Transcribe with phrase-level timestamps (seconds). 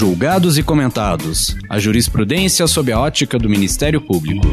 [0.00, 1.54] Julgados e comentados.
[1.68, 4.46] A jurisprudência sob a ótica do Ministério Público.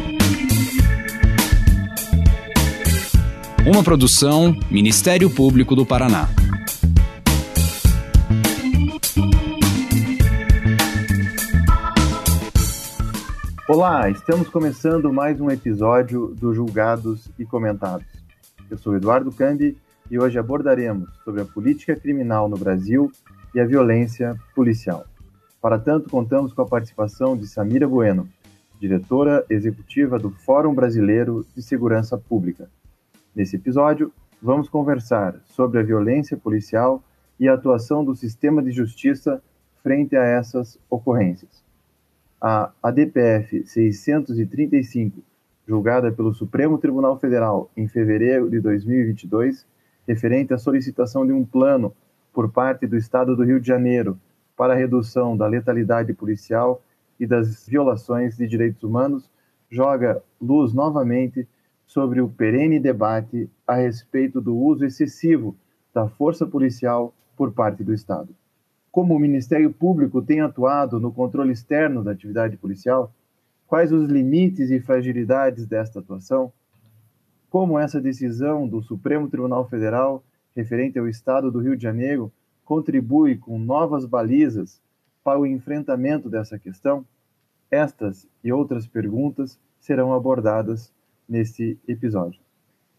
[3.66, 6.28] Uma produção Ministério Público do Paraná.
[13.66, 18.06] Olá, estamos começando mais um episódio do Julgados e Comentados.
[18.70, 19.78] Eu sou Eduardo Cambi
[20.10, 23.10] e hoje abordaremos sobre a política criminal no Brasil
[23.54, 25.06] e a violência policial.
[25.60, 28.28] Para tanto, contamos com a participação de Samira Bueno,
[28.80, 32.70] diretora executiva do Fórum Brasileiro de Segurança Pública.
[33.34, 37.02] Nesse episódio, vamos conversar sobre a violência policial
[37.38, 39.42] e a atuação do sistema de justiça
[39.82, 41.68] frente a essas ocorrências
[42.40, 45.22] a ADPF 635,
[45.66, 49.66] julgada pelo Supremo Tribunal Federal em fevereiro de 2022,
[50.06, 51.92] referente à solicitação de um plano
[52.32, 54.18] por parte do Estado do Rio de Janeiro
[54.58, 56.82] para a redução da letalidade policial
[57.18, 59.30] e das violações de direitos humanos,
[59.70, 61.46] joga luz novamente
[61.86, 65.56] sobre o perene debate a respeito do uso excessivo
[65.94, 68.34] da força policial por parte do Estado.
[68.90, 73.12] Como o Ministério Público tem atuado no controle externo da atividade policial,
[73.64, 76.52] quais os limites e fragilidades desta atuação,
[77.48, 80.24] como essa decisão do Supremo Tribunal Federal
[80.56, 82.32] referente ao Estado do Rio de Janeiro
[82.68, 84.78] contribui com novas balizas
[85.24, 87.02] para o enfrentamento dessa questão,
[87.70, 90.92] estas e outras perguntas serão abordadas
[91.26, 92.38] neste episódio.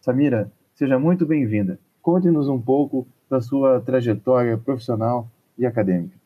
[0.00, 1.78] Samira, seja muito bem-vinda.
[2.02, 6.18] Conte-nos um pouco da sua trajetória profissional e acadêmica.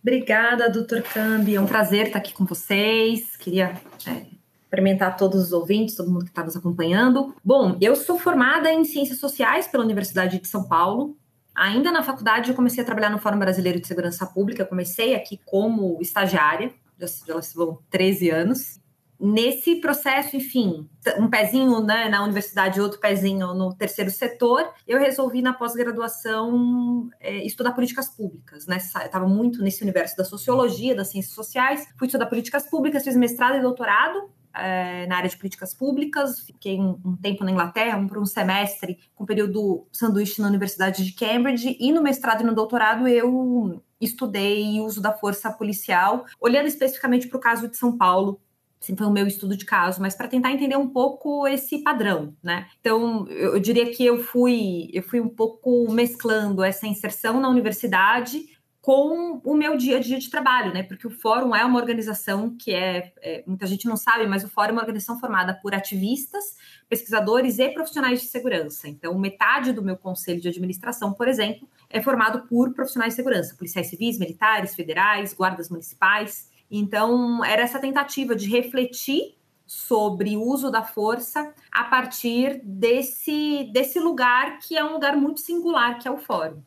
[0.00, 1.56] Obrigada, doutor Cambi.
[1.56, 3.36] É um prazer estar aqui com vocês.
[3.36, 3.74] Queria
[4.06, 4.26] é,
[4.62, 7.34] cumprimentar todos os ouvintes, todo mundo que está nos acompanhando.
[7.44, 11.16] Bom, eu sou formada em Ciências Sociais pela Universidade de São Paulo.
[11.54, 14.62] Ainda na faculdade, eu comecei a trabalhar no Fórum Brasileiro de Segurança Pública.
[14.62, 18.80] Eu comecei aqui como estagiária, já, já vão 13 anos
[19.20, 20.88] nesse processo, enfim,
[21.18, 27.44] um pezinho né, na universidade, outro pezinho no terceiro setor, eu resolvi na pós-graduação é,
[27.44, 28.78] estudar políticas públicas, né?
[28.78, 33.58] Estava muito nesse universo da sociologia, das ciências sociais, fui estudar políticas públicas, fiz mestrado
[33.58, 38.06] e doutorado é, na área de políticas públicas, fiquei um, um tempo na Inglaterra, um,
[38.06, 42.54] por um semestre, com período sanduíche na Universidade de Cambridge, e no mestrado e no
[42.54, 48.40] doutorado eu estudei uso da força policial, olhando especificamente para o caso de São Paulo,
[48.82, 52.34] Assim, foi o meu estudo de caso, mas para tentar entender um pouco esse padrão,
[52.42, 52.66] né?
[52.80, 58.42] Então, eu diria que eu fui, eu fui um pouco mesclando essa inserção na universidade
[58.80, 60.82] com o meu dia a dia de trabalho, né?
[60.82, 64.48] Porque o fórum é uma organização que é, é, muita gente não sabe, mas o
[64.48, 66.56] fórum é uma organização formada por ativistas,
[66.88, 68.88] pesquisadores e profissionais de segurança.
[68.88, 73.54] Então, metade do meu conselho de administração, por exemplo, é formado por profissionais de segurança,
[73.54, 76.50] policiais civis, militares, federais, guardas municipais.
[76.70, 79.36] Então, era essa tentativa de refletir
[79.66, 85.40] sobre o uso da força a partir desse, desse lugar que é um lugar muito
[85.40, 86.62] singular, que é o Fórum.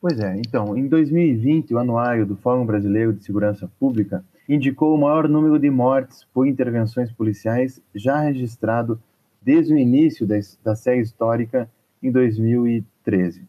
[0.00, 4.98] Pois é, então, em 2020, o anuário do Fórum Brasileiro de Segurança Pública indicou o
[4.98, 9.00] maior número de mortes por intervenções policiais já registrado
[9.42, 10.24] desde o início
[10.62, 11.68] da, série histórica
[12.00, 13.42] em 2013.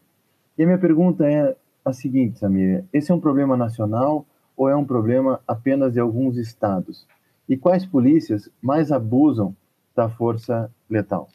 [0.58, 4.74] E a minha pergunta é a seguinte, Samir: esse é um problema nacional ou é
[4.74, 7.06] um problema apenas de alguns estados?
[7.48, 9.54] E quais polícias mais abusam
[9.94, 11.28] da força letal?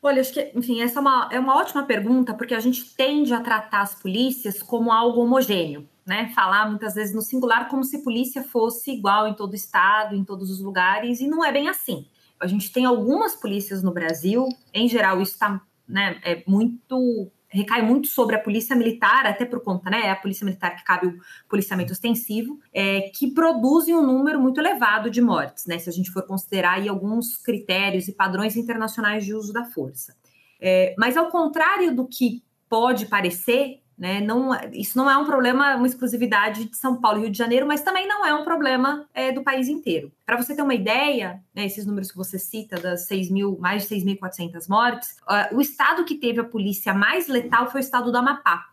[0.00, 3.34] Olha, acho que, enfim, essa é uma, é uma ótima pergunta, porque a gente tende
[3.34, 6.30] a tratar as polícias como algo homogêneo, né?
[6.34, 10.50] Falar muitas vezes no singular como se polícia fosse igual em todo estado, em todos
[10.50, 12.06] os lugares, e não é bem assim.
[12.40, 17.82] A gente tem algumas polícias no Brasil, em geral, isso está né, é muito recai
[17.82, 20.06] muito sobre a polícia militar, até por conta, né?
[20.06, 24.60] É a polícia militar que cabe o policiamento ostensivo, é, que produzem um número muito
[24.60, 25.78] elevado de mortes, né?
[25.78, 30.14] Se a gente for considerar aí alguns critérios e padrões internacionais de uso da força.
[30.60, 34.20] É, mas ao contrário do que pode parecer, né?
[34.20, 37.66] Não, isso não é um problema, uma exclusividade de São Paulo e Rio de Janeiro,
[37.66, 40.12] mas também não é um problema é, do país inteiro.
[40.24, 43.88] Para você ter uma ideia, né, esses números que você cita das 6 mil, mais
[43.88, 48.12] de 6.400 mortes, uh, o estado que teve a polícia mais letal foi o estado
[48.12, 48.66] do Amapá.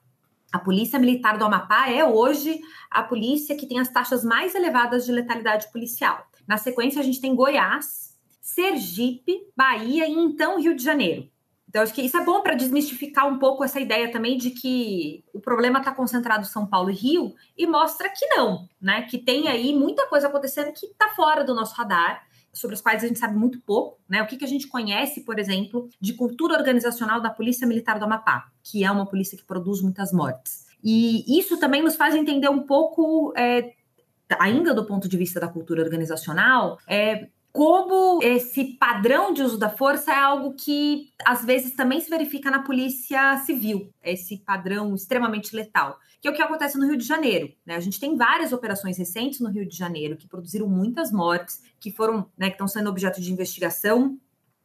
[0.54, 5.06] A Polícia Militar do Amapá é hoje a polícia que tem as taxas mais elevadas
[5.06, 6.26] de letalidade policial.
[6.48, 11.28] Na sequência, a gente tem Goiás, Sergipe, Bahia e então Rio de Janeiro.
[11.76, 15.26] Então, acho que isso é bom para desmistificar um pouco essa ideia também de que
[15.34, 19.02] o problema está concentrado em São Paulo e Rio e mostra que não, né?
[19.02, 23.04] Que tem aí muita coisa acontecendo que está fora do nosso radar, sobre os quais
[23.04, 24.24] a gente sabe muito pouco, né?
[24.24, 28.06] O que, que a gente conhece, por exemplo, de cultura organizacional da Polícia Militar do
[28.06, 30.68] Amapá, que é uma polícia que produz muitas mortes.
[30.82, 33.74] E isso também nos faz entender um pouco, é,
[34.40, 39.70] ainda do ponto de vista da cultura organizacional, é, como esse padrão de uso da
[39.70, 45.56] força é algo que às vezes também se verifica na polícia civil, esse padrão extremamente
[45.56, 47.50] letal, que é o que acontece no Rio de Janeiro.
[47.66, 47.78] Né?
[47.78, 51.92] A gente tem várias operações recentes no Rio de Janeiro que produziram muitas mortes, que
[51.92, 54.20] foram, né, que estão sendo objeto de investigação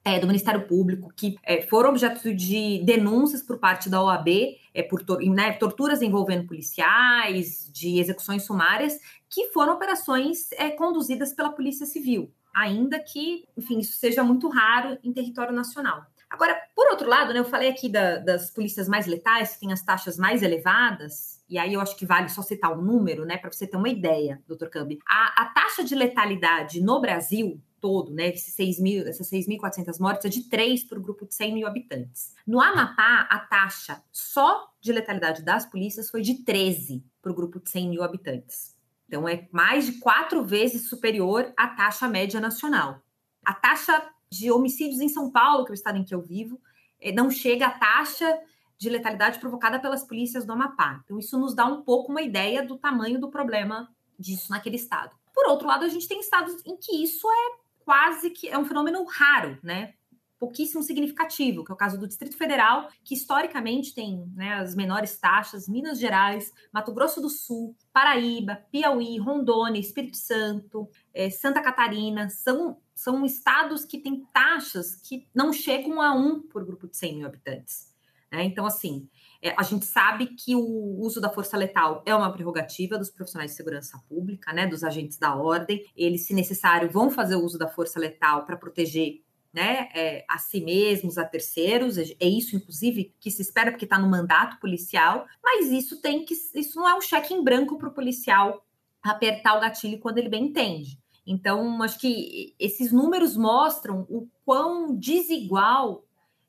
[0.05, 4.29] é, do Ministério Público, que é, foram objeto de denúncias por parte da OAB
[4.75, 8.99] é, por né, torturas envolvendo policiais, de execuções sumárias,
[9.29, 14.99] que foram operações é, conduzidas pela Polícia Civil ainda que, enfim, isso seja muito raro
[15.03, 16.05] em território nacional.
[16.31, 19.73] Agora, por outro lado, né, eu falei aqui da, das polícias mais letais, que têm
[19.73, 23.37] as taxas mais elevadas, e aí eu acho que vale só citar um número, né,
[23.37, 25.01] para você ter uma ideia, doutor Cambi.
[25.09, 30.25] A, a, taxa de letalidade no Brasil todo, né, esses 6 mil, essas 6.400 mortes,
[30.25, 32.35] é de 3 para o grupo de 100 mil habitantes.
[32.47, 37.59] No Amapá, a taxa só de letalidade das polícias foi de 13 para o grupo
[37.59, 38.77] de 100 mil habitantes.
[39.11, 43.03] Então, é mais de quatro vezes superior à taxa média nacional.
[43.45, 46.61] A taxa de homicídios em São Paulo, que é o estado em que eu vivo,
[47.01, 48.39] é, não chega à taxa
[48.79, 51.01] de letalidade provocada pelas polícias do Amapá.
[51.05, 55.11] Então, isso nos dá um pouco uma ideia do tamanho do problema disso naquele estado.
[55.35, 58.65] Por outro lado, a gente tem estados em que isso é quase que é um
[58.65, 59.95] fenômeno raro, né?
[60.41, 65.19] Pouquíssimo significativo, que é o caso do Distrito Federal, que historicamente tem né, as menores
[65.19, 72.31] taxas, Minas Gerais, Mato Grosso do Sul, Paraíba, Piauí, Rondônia, Espírito Santo, é, Santa Catarina,
[72.31, 77.17] são, são estados que têm taxas que não chegam a um por grupo de 100
[77.19, 77.91] mil habitantes.
[78.33, 78.45] Né?
[78.45, 79.09] Então, assim,
[79.43, 83.51] é, a gente sabe que o uso da força letal é uma prerrogativa dos profissionais
[83.51, 85.85] de segurança pública, né, dos agentes da ordem.
[85.97, 89.23] Eles, se necessário, vão fazer o uso da força letal para proteger
[89.53, 93.85] né, é, a si mesmos, a terceiros, é, é isso, inclusive, que se espera porque
[93.85, 97.77] está no mandato policial, mas isso tem que, isso não é um cheque em branco
[97.77, 98.65] para o policial
[99.03, 100.99] apertar o gatilho quando ele bem entende.
[101.27, 106.05] Então, acho que esses números mostram o quão desigual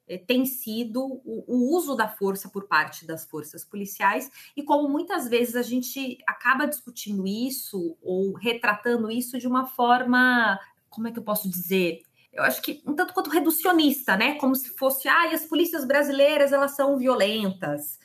[0.08, 4.90] é, tem sido o, o, uso da força por parte das forças policiais e como
[4.90, 10.60] muitas vezes a gente acaba discutindo isso ou retratando isso de uma forma,
[10.90, 12.02] como é que eu posso dizer,
[12.34, 14.36] eu acho que um tanto quanto reducionista, né?
[14.36, 18.00] Como se fosse, ah, as polícias brasileiras elas são violentas.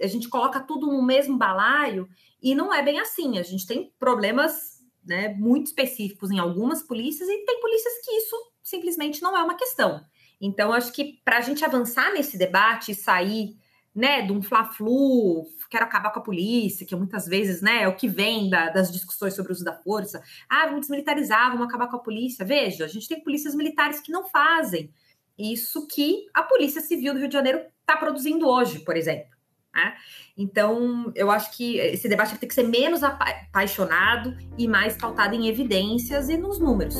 [0.00, 2.08] A gente coloca tudo no mesmo balaio
[2.40, 3.38] e não é bem assim.
[3.38, 8.36] A gente tem problemas né, muito específicos em algumas polícias e tem polícias que isso
[8.62, 10.04] simplesmente não é uma questão.
[10.40, 13.56] Então, acho que para a gente avançar nesse debate e sair
[13.94, 17.96] né, de um fla-flu, quero acabar com a polícia, que muitas vezes, né, é o
[17.96, 20.22] que vem da, das discussões sobre o uso da força.
[20.48, 22.44] Ah, vamos desmilitarizar, vamos acabar com a polícia.
[22.44, 24.92] Veja, a gente tem polícias militares que não fazem
[25.38, 29.30] isso que a Polícia Civil do Rio de Janeiro está produzindo hoje, por exemplo.
[29.74, 29.94] Né?
[30.36, 35.48] Então, eu acho que esse debate tem que ser menos apaixonado e mais pautado em
[35.48, 36.96] evidências e nos números.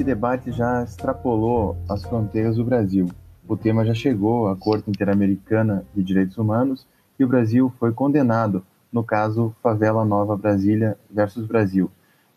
[0.00, 3.06] Esse debate já extrapolou as fronteiras do Brasil.
[3.46, 6.86] O tema já chegou à Corte Interamericana de Direitos Humanos
[7.18, 11.90] e o Brasil foi condenado no caso Favela Nova Brasília versus Brasil.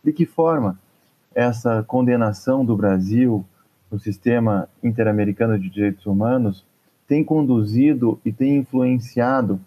[0.03, 0.77] De que forma
[1.33, 3.45] essa condenação do Brasil
[3.89, 6.65] no sistema interamericano de direitos humanos
[7.07, 9.57] tem conduzido e tem influenciado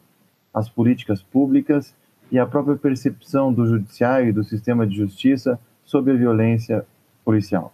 [0.53, 1.95] as políticas públicas
[2.31, 6.85] e a própria percepção do judiciário e do sistema de justiça sobre a violência
[7.25, 7.73] policial?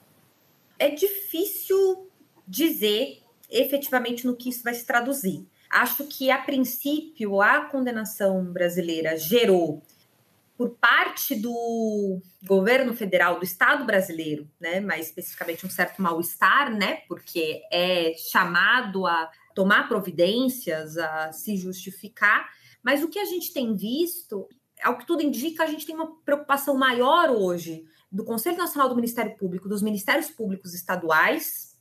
[0.83, 2.11] É difícil
[2.47, 5.47] dizer efetivamente no que isso vai se traduzir.
[5.71, 9.81] Acho que, a princípio, a condenação brasileira gerou,
[10.57, 17.03] por parte do governo federal, do Estado brasileiro, né, mais especificamente um certo mal-estar, né,
[17.09, 22.51] porque é chamado a tomar providências, a se justificar.
[22.83, 24.49] Mas o que a gente tem visto,
[24.83, 28.95] ao que tudo indica, a gente tem uma preocupação maior hoje do Conselho Nacional do
[28.95, 31.73] Ministério Público, dos Ministérios Públicos Estaduais,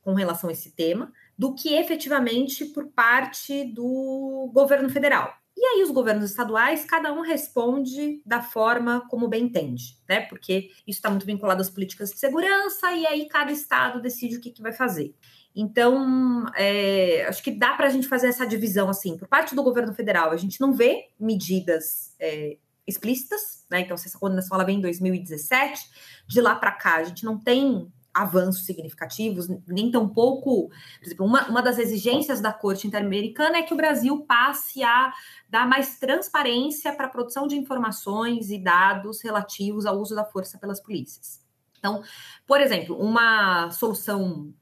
[0.00, 5.34] com relação a esse tema, do que efetivamente por parte do governo federal.
[5.56, 10.22] E aí os governos estaduais, cada um responde da forma como bem entende, né?
[10.22, 14.40] Porque isso está muito vinculado às políticas de segurança e aí cada estado decide o
[14.40, 15.14] que, que vai fazer.
[15.54, 19.18] Então, é, acho que dá para a gente fazer essa divisão assim.
[19.18, 22.56] Por parte do governo federal, a gente não vê medidas é,
[22.90, 23.80] explícitas, né?
[23.80, 25.90] Então, essa condenação ela vem em 2017.
[26.26, 30.68] De lá para cá, a gente não tem avanços significativos, nem tampouco.
[30.68, 35.12] Por exemplo, uma, uma das exigências da Corte Interamericana é que o Brasil passe a
[35.48, 40.58] dar mais transparência para a produção de informações e dados relativos ao uso da força
[40.58, 41.40] pelas polícias.
[41.78, 42.02] Então,
[42.46, 44.52] por exemplo, uma solução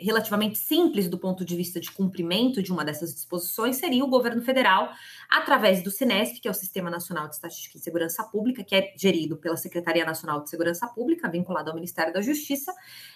[0.00, 4.42] relativamente simples do ponto de vista de cumprimento de uma dessas disposições seria o governo
[4.42, 4.90] federal,
[5.30, 8.92] através do Sinesp, que é o Sistema Nacional de Estatística e Segurança Pública, que é
[8.96, 12.74] gerido pela Secretaria Nacional de Segurança Pública, vinculado ao Ministério da Justiça,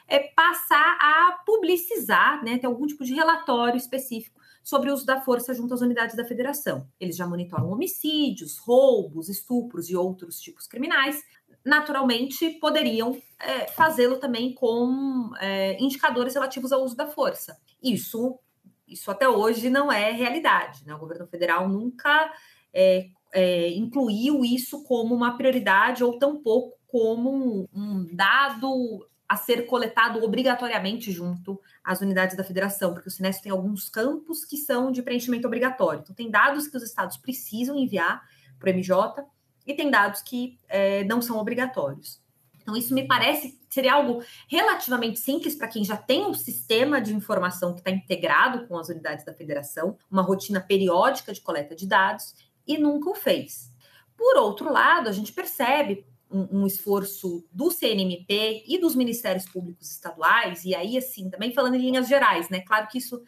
[0.08, 5.20] é passar a publicizar, né, ter algum tipo de relatório específico sobre o uso da
[5.20, 6.86] força junto às unidades da federação.
[7.00, 11.22] Eles já monitoram homicídios, roubos, estupros e outros tipos criminais,
[11.64, 17.58] naturalmente poderiam é, fazê-lo também com é, indicadores relativos ao uso da força.
[17.82, 18.38] Isso,
[18.86, 20.84] isso até hoje não é realidade.
[20.86, 20.94] Né?
[20.94, 22.32] O governo federal nunca
[22.72, 29.64] é, é incluiu isso como uma prioridade ou tampouco como um, um dado a ser
[29.64, 34.92] coletado obrigatoriamente junto às unidades da federação, porque o Sinestro tem alguns campos que são
[34.92, 36.00] de preenchimento obrigatório.
[36.02, 38.22] Então, tem dados que os estados precisam enviar
[38.58, 39.24] para o MJ,
[39.66, 42.20] e tem dados que é, não são obrigatórios.
[42.62, 47.14] Então, isso me parece seria algo relativamente simples para quem já tem um sistema de
[47.14, 51.86] informação que está integrado com as unidades da federação, uma rotina periódica de coleta de
[51.86, 52.34] dados,
[52.66, 53.72] e nunca o fez.
[54.16, 59.90] Por outro lado, a gente percebe um, um, esforço do CNMP e dos ministérios públicos
[59.90, 62.60] estaduais, e aí, assim, também falando em linhas gerais, né?
[62.60, 63.22] Claro que isso,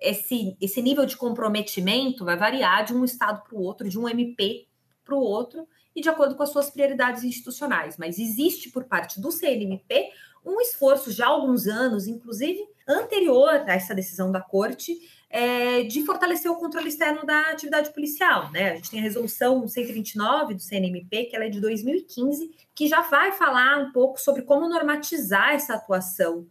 [0.00, 4.08] esse, esse nível de comprometimento vai variar de um estado para o outro, de um
[4.08, 4.66] MP
[5.04, 7.96] para o outro, e de acordo com as suas prioridades institucionais.
[7.96, 10.10] Mas existe por parte do CNMP
[10.44, 14.96] um esforço já há alguns anos, inclusive anterior a essa decisão da corte,
[15.28, 18.50] é, de fortalecer o controle externo da atividade policial.
[18.50, 18.72] Né?
[18.72, 23.02] A gente tem a resolução 129 do CNMP, que ela é de 2015, que já
[23.02, 26.46] vai falar um pouco sobre como normatizar essa atuação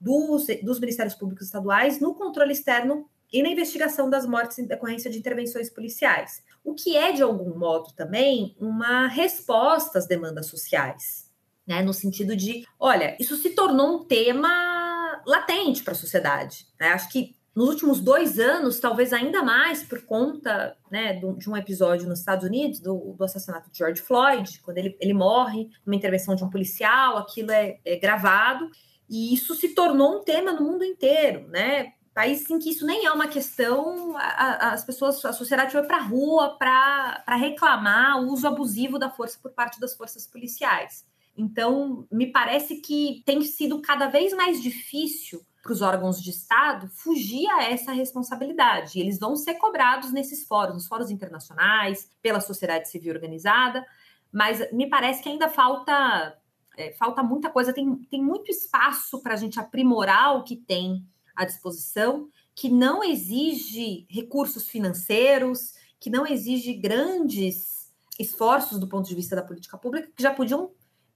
[0.00, 5.10] dos, dos Ministérios Públicos Estaduais no controle externo e na investigação das mortes em decorrência
[5.10, 6.42] de intervenções policiais.
[6.64, 11.30] O que é, de algum modo, também uma resposta às demandas sociais,
[11.66, 11.82] né?
[11.82, 16.66] No sentido de, olha, isso se tornou um tema latente para a sociedade.
[16.78, 16.88] Né?
[16.88, 22.08] Acho que nos últimos dois anos, talvez ainda mais por conta né, de um episódio
[22.08, 26.34] nos Estados Unidos, do, do, assassinato de George Floyd, quando ele, ele morre numa intervenção
[26.34, 28.70] de um policial, aquilo é, é gravado,
[29.08, 31.92] e isso se tornou um tema no mundo inteiro, né?
[32.14, 35.96] Países em que isso nem é uma questão, a, as pessoas, a sociedade foi para
[35.96, 41.04] a rua para reclamar o uso abusivo da força por parte das forças policiais.
[41.36, 46.88] Então, me parece que tem sido cada vez mais difícil para os órgãos de Estado
[46.88, 48.98] fugir a essa responsabilidade.
[48.98, 53.86] Eles vão ser cobrados nesses fóruns, nos fóruns internacionais, pela sociedade civil organizada,
[54.30, 56.36] mas me parece que ainda falta,
[56.76, 61.06] é, falta muita coisa, tem, tem muito espaço para a gente aprimorar o que tem
[61.36, 69.14] à disposição, que não exige recursos financeiros, que não exige grandes esforços do ponto de
[69.14, 70.70] vista da política pública, que já podiam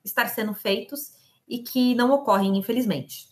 [0.04, 1.12] estar sendo feitos
[1.48, 3.28] e que não ocorrem, infelizmente.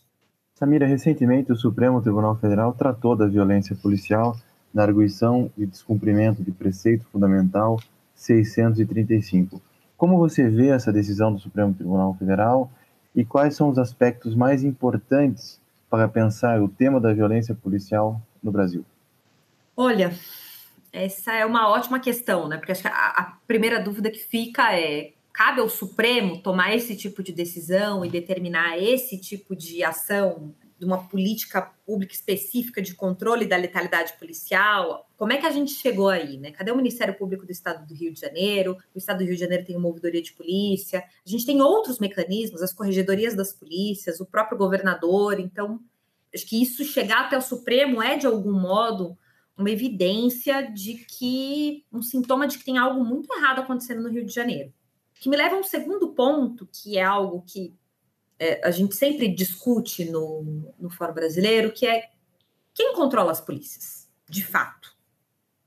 [0.53, 4.37] Samira, recentemente o Supremo Tribunal Federal tratou da violência policial
[4.73, 7.79] na arguição e descumprimento de preceito fundamental
[8.13, 9.61] 635.
[9.97, 12.69] Como você vê essa decisão do Supremo Tribunal Federal
[13.15, 15.59] e quais são os aspectos mais importantes
[15.95, 18.83] para pensar o tema da violência policial no Brasil?
[19.77, 20.13] Olha,
[20.91, 22.57] essa é uma ótima questão, né?
[22.57, 26.97] Porque acho que a, a primeira dúvida que fica é: cabe ao Supremo tomar esse
[26.97, 32.93] tipo de decisão e determinar esse tipo de ação de uma política pública específica de
[32.93, 35.09] controle da letalidade policial.
[35.15, 36.51] Como é que a gente chegou aí, né?
[36.51, 38.77] Cadê o Ministério Público do Estado do Rio de Janeiro?
[38.93, 40.99] O Estado do Rio de Janeiro tem uma ouvidoria de polícia.
[41.25, 45.39] A gente tem outros mecanismos, as corregedorias das polícias, o próprio governador.
[45.39, 45.79] Então,
[46.33, 49.17] acho que isso chegar até o Supremo é de algum modo
[49.57, 54.25] uma evidência de que um sintoma de que tem algo muito errado acontecendo no Rio
[54.25, 54.73] de Janeiro.
[55.13, 57.73] Que me leva a um segundo ponto, que é algo que
[58.39, 62.09] é, a gente sempre discute no, no Fórum Brasileiro, que é
[62.73, 64.93] quem controla as polícias, de fato.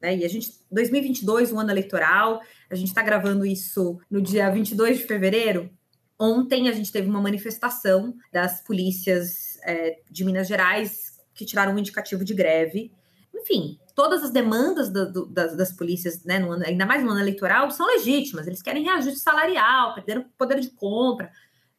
[0.00, 0.18] Né?
[0.18, 4.98] E a gente, 2022, um ano eleitoral, a gente está gravando isso no dia 22
[4.98, 5.70] de fevereiro.
[6.18, 11.78] Ontem a gente teve uma manifestação das polícias é, de Minas Gerais que tiraram um
[11.78, 12.92] indicativo de greve.
[13.32, 17.20] Enfim, todas as demandas do, do, das, das, polícias, né, ano, ainda mais no ano
[17.20, 18.46] eleitoral, são legítimas.
[18.46, 21.30] Eles querem reajuste salarial, perderam poder de compra,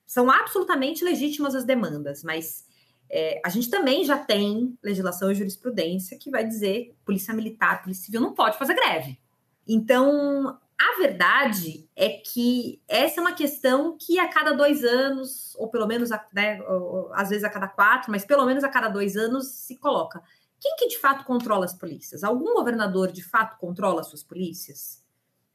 [0.10, 2.66] são absolutamente legítimas as demandas, mas
[3.12, 8.06] é, a gente também já tem legislação e jurisprudência que vai dizer polícia militar, polícia
[8.06, 9.20] civil não pode fazer greve.
[9.68, 15.70] Então, a verdade é que essa é uma questão que a cada dois anos, ou
[15.70, 16.60] pelo menos, né,
[17.14, 20.24] às vezes a cada quatro, mas pelo menos a cada dois anos se coloca.
[20.60, 22.24] Quem que de fato controla as polícias?
[22.24, 25.04] Algum governador de fato controla as suas polícias?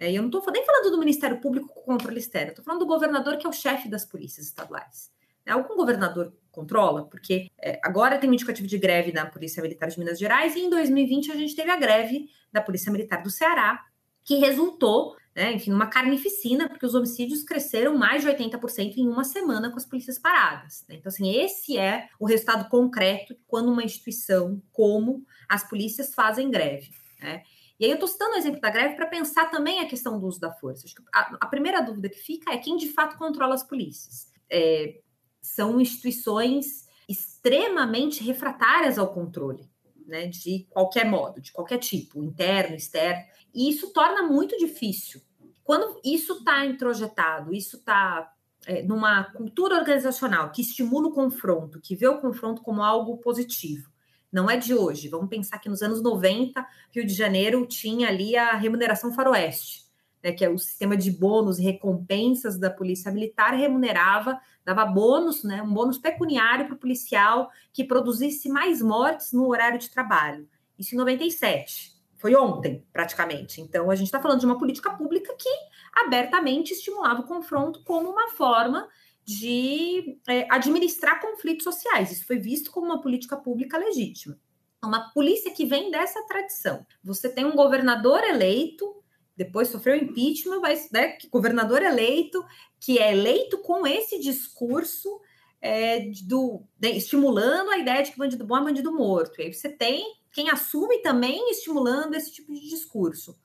[0.04, 2.86] É, eu não estou nem falando do Ministério Público com controle externo, estou falando do
[2.86, 5.10] governador que é o chefe das polícias estaduais.
[5.46, 7.04] É, algum governador controla?
[7.04, 10.60] Porque é, agora tem um indicativo de greve na Polícia Militar de Minas Gerais e
[10.60, 13.82] em 2020 a gente teve a greve da Polícia Militar do Ceará,
[14.22, 19.24] que resultou, né, enfim, numa carnificina, porque os homicídios cresceram mais de 80% em uma
[19.24, 20.84] semana com as polícias paradas.
[20.86, 20.96] Né?
[20.96, 26.90] Então, assim, esse é o resultado concreto quando uma instituição como as polícias fazem greve.
[27.20, 27.42] Né?
[27.78, 30.26] E aí eu estou citando o exemplo da greve para pensar também a questão do
[30.26, 30.86] uso da força.
[31.12, 34.28] A, a, primeira dúvida que fica é quem de fato controla as polícias.
[34.48, 35.00] É,
[35.40, 39.68] são instituições extremamente refratárias ao controle
[40.06, 45.20] né, de qualquer modo, de qualquer tipo, interno, externo, e isso torna muito difícil.
[45.62, 48.30] Quando isso está introjetado, isso está
[48.66, 53.90] é, numa cultura organizacional que estimula o confronto, que vê o confronto como algo positivo,
[54.34, 55.08] não é de hoje.
[55.08, 59.84] Vamos pensar que nos anos 90, Rio de Janeiro tinha ali a remuneração faroeste
[60.24, 65.44] né, que é o sistema de bônus e recompensas da polícia militar, remunerava, dava bônus,
[65.44, 70.48] né, um bônus pecuniário para o policial que produzisse mais mortes no horário de trabalho.
[70.78, 71.92] Isso em 97.
[72.16, 73.60] Foi ontem, praticamente.
[73.60, 75.50] Então, a gente está falando de uma política pública que
[75.94, 78.88] abertamente estimulava o confronto como uma forma
[79.24, 82.12] de é, administrar conflitos sociais.
[82.12, 84.38] Isso foi visto como uma política pública legítima.
[84.84, 86.86] Uma polícia que vem dessa tradição.
[87.02, 89.02] Você tem um governador eleito
[89.36, 92.44] depois sofreu impeachment, mas né, governador eleito,
[92.78, 95.20] que é eleito com esse discurso
[95.60, 99.40] é, do, de, estimulando a ideia de que bandido bom é bandido morto.
[99.40, 103.38] E aí você tem quem assume também estimulando esse tipo de discurso.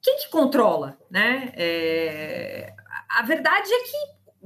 [0.00, 0.98] Quem que controla?
[1.10, 1.52] Né?
[1.56, 2.74] É,
[3.08, 3.96] a verdade é que,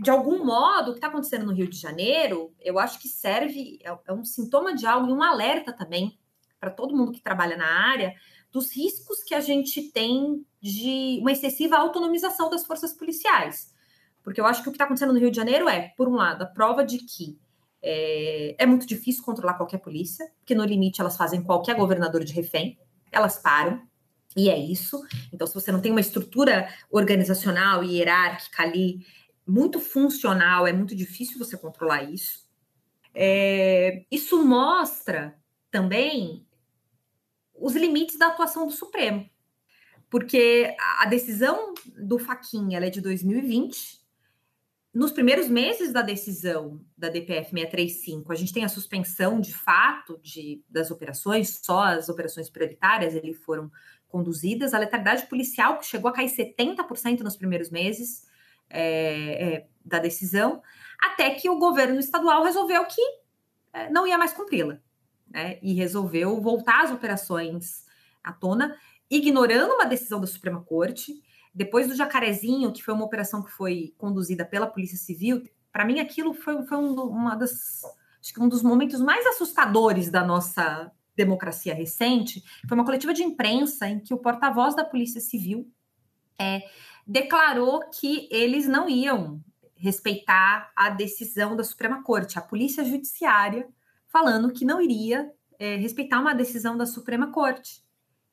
[0.00, 3.78] de algum modo, o que está acontecendo no Rio de Janeiro, eu acho que serve,
[3.84, 6.18] é, é um sintoma de algo e um alerta também
[6.58, 8.14] para todo mundo que trabalha na área,
[8.52, 13.74] dos riscos que a gente tem de uma excessiva autonomização das forças policiais.
[14.22, 16.14] Porque eu acho que o que está acontecendo no Rio de Janeiro é, por um
[16.14, 17.38] lado, a prova de que
[17.82, 22.32] é, é, muito difícil controlar qualquer polícia, porque no limite elas fazem qualquer governador de
[22.32, 22.78] refém,
[23.10, 23.82] elas param,
[24.36, 25.02] e é isso.
[25.32, 29.04] Então, se você não tem uma estrutura organizacional e hierárquica ali
[29.50, 32.48] muito funcional, é muito difícil você controlar isso.
[33.12, 35.36] É, isso mostra
[35.70, 36.46] também
[37.54, 39.28] os limites da atuação do Supremo.
[40.08, 44.00] Porque a decisão do Faquinha é de 2020.
[44.92, 50.18] Nos primeiros meses da decisão da DPF 635, a gente tem a suspensão de fato
[50.20, 53.70] de, das operações, só as operações prioritárias ele foram
[54.08, 54.74] conduzidas.
[54.74, 58.29] A letalidade policial, chegou a cair 70% nos primeiros meses
[58.70, 60.62] é, é, da decisão,
[61.00, 63.02] até que o governo estadual resolveu que
[63.72, 64.78] é, não ia mais cumpri-la
[65.28, 67.84] né, e resolveu voltar as operações
[68.22, 68.76] à tona,
[69.10, 71.20] ignorando uma decisão da Suprema Corte.
[71.54, 75.98] Depois do Jacarezinho, que foi uma operação que foi conduzida pela Polícia Civil, para mim
[76.00, 77.82] aquilo foi, foi um, uma das,
[78.20, 82.42] acho que um dos momentos mais assustadores da nossa democracia recente.
[82.68, 85.70] Foi uma coletiva de imprensa em que o porta-voz da Polícia Civil
[86.38, 86.62] é,
[87.06, 89.42] declarou que eles não iam
[89.74, 92.38] respeitar a decisão da Suprema Corte.
[92.38, 93.66] A Polícia Judiciária
[94.06, 97.82] falando que não iria é, respeitar uma decisão da Suprema Corte.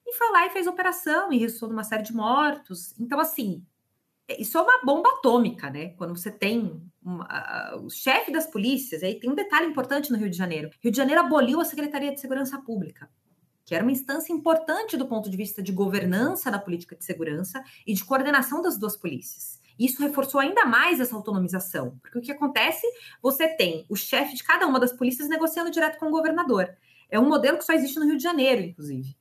[0.05, 2.97] E foi lá e fez operação e restou uma série de mortos.
[2.99, 3.65] Então, assim,
[4.27, 5.89] é, isso é uma bomba atômica, né?
[5.89, 10.29] Quando você tem uma, o chefe das polícias, aí tem um detalhe importante no Rio
[10.29, 10.69] de Janeiro.
[10.81, 13.09] Rio de Janeiro aboliu a Secretaria de Segurança Pública,
[13.67, 17.61] que era uma instância importante do ponto de vista de governança da política de segurança
[17.85, 19.59] e de coordenação das duas polícias.
[19.77, 22.87] Isso reforçou ainda mais essa autonomização, porque o que acontece?
[23.21, 26.73] Você tem o chefe de cada uma das polícias negociando direto com o governador.
[27.09, 29.17] É um modelo que só existe no Rio de Janeiro, inclusive.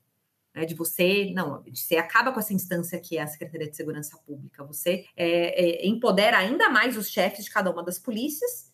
[0.55, 4.17] Né, de você, não, você acaba com essa instância que é a Secretaria de Segurança
[4.25, 4.65] Pública.
[4.65, 8.73] Você é, é, empodera ainda mais os chefes de cada uma das polícias,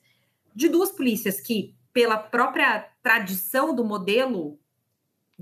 [0.54, 4.61] de duas polícias que, pela própria tradição do modelo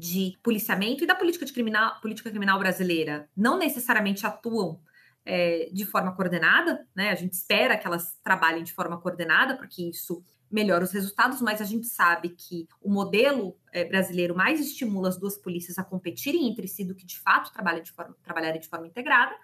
[0.01, 4.81] de policiamento e da política, de criminal, política criminal brasileira, não necessariamente atuam
[5.25, 7.11] é, de forma coordenada, né?
[7.11, 11.61] A gente espera que elas trabalhem de forma coordenada, porque isso melhora os resultados, mas
[11.61, 16.49] a gente sabe que o modelo é, brasileiro mais estimula as duas polícias a competirem
[16.49, 19.37] entre si do que de fato trabalharem de forma, trabalharem de forma integrada.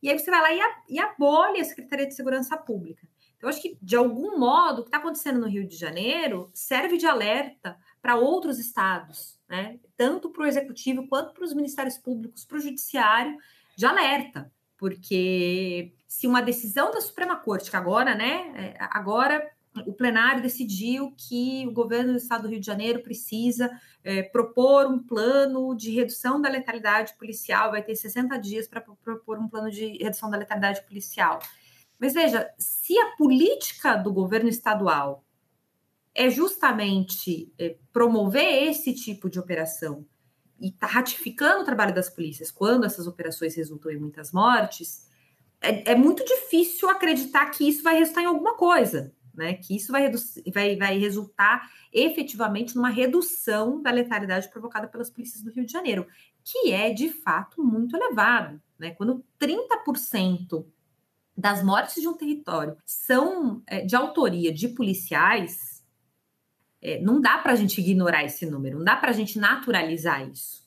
[0.00, 3.06] E aí você vai lá e, a, e abole a Secretaria de Segurança Pública.
[3.36, 6.50] Então, eu acho que, de algum modo, o que está acontecendo no Rio de Janeiro
[6.54, 9.78] serve de alerta para outros estados, né?
[9.96, 13.36] tanto para o executivo quanto para os ministérios públicos, para o judiciário,
[13.76, 19.44] de alerta porque se uma decisão da Suprema Corte, que agora, né, é, agora
[19.86, 23.70] o plenário decidiu que o governo do estado do Rio de Janeiro precisa
[24.02, 29.38] é, propor um plano de redução da letalidade policial, vai ter 60 dias para propor
[29.38, 31.40] um plano de redução da letalidade policial.
[31.98, 35.24] Mas veja, se a política do governo estadual
[36.18, 40.04] é justamente é, promover esse tipo de operação
[40.60, 45.06] e está ratificando o trabalho das polícias quando essas operações resultam em muitas mortes,
[45.60, 49.54] é, é muito difícil acreditar que isso vai resultar em alguma coisa né?
[49.54, 50.10] Que isso vai,
[50.52, 56.08] vai, vai resultar efetivamente numa redução da letalidade provocada pelas polícias do Rio de Janeiro,
[56.42, 58.90] que é de fato muito elevado, né?
[58.90, 60.66] Quando 30%
[61.36, 65.77] das mortes de um território são é, de autoria de policiais,
[66.80, 70.28] é, não dá para a gente ignorar esse número, não dá para a gente naturalizar
[70.28, 70.66] isso.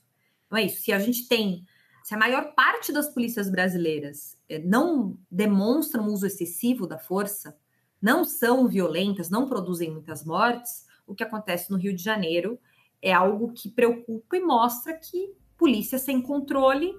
[0.49, 0.81] Não é isso.
[0.81, 1.65] Se a gente tem,
[2.03, 7.57] se a maior parte das polícias brasileiras é, não demonstram uso excessivo da força,
[8.01, 12.59] não são violentas, não produzem muitas mortes, o que acontece no Rio de Janeiro
[13.01, 16.97] é algo que preocupa e mostra que polícia sem controle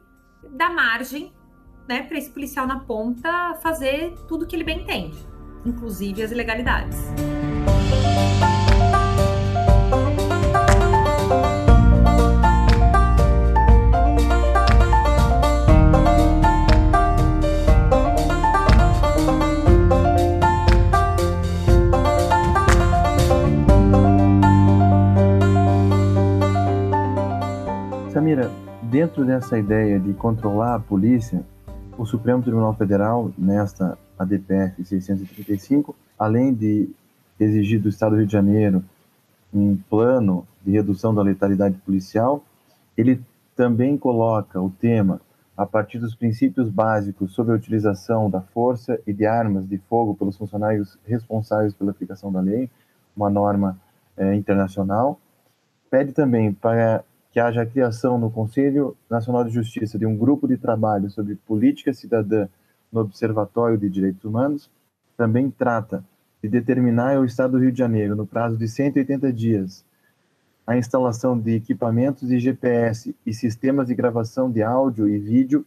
[0.57, 1.33] dá margem
[1.88, 5.18] né, para esse policial na ponta fazer tudo que ele bem entende,
[5.64, 6.98] inclusive as ilegalidades.
[28.83, 31.45] Dentro dessa ideia de controlar a polícia,
[31.99, 36.88] o Supremo Tribunal Federal, nesta ADPF 635, além de
[37.38, 38.85] exigir do Estado do Rio de Janeiro
[39.53, 42.42] um plano de redução da letalidade policial,
[42.97, 43.21] ele
[43.55, 45.21] também coloca o tema
[45.57, 50.14] a partir dos princípios básicos sobre a utilização da força e de armas de fogo
[50.14, 52.71] pelos funcionários responsáveis pela aplicação da lei,
[53.14, 53.79] uma norma
[54.16, 55.21] é, internacional.
[55.90, 60.47] Pede também para que haja a criação no Conselho Nacional de Justiça de um grupo
[60.47, 62.47] de trabalho sobre política cidadã
[62.92, 64.71] no Observatório de Direitos Humanos.
[65.16, 66.05] Também trata
[66.42, 69.83] de determinar ao Estado do Rio de Janeiro, no prazo de 180 dias,
[70.66, 75.64] a instalação de equipamentos de GPS e sistemas de gravação de áudio e vídeo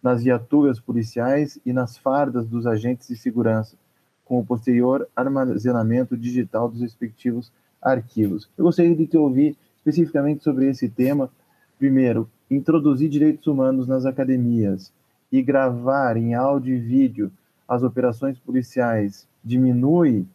[0.00, 3.76] nas viaturas policiais e nas fardas dos agentes de segurança,
[4.24, 7.52] com o posterior armazenamento digital dos respectivos
[7.82, 8.48] arquivos.
[8.56, 9.56] Eu gostaria de te ouvir
[9.88, 11.30] especificamente sobre esse tema.
[11.78, 14.92] Primeiro, introduzir direitos humanos nas academias
[15.30, 17.32] e gravar em áudio e vídeo
[17.66, 20.26] as operações policiais diminui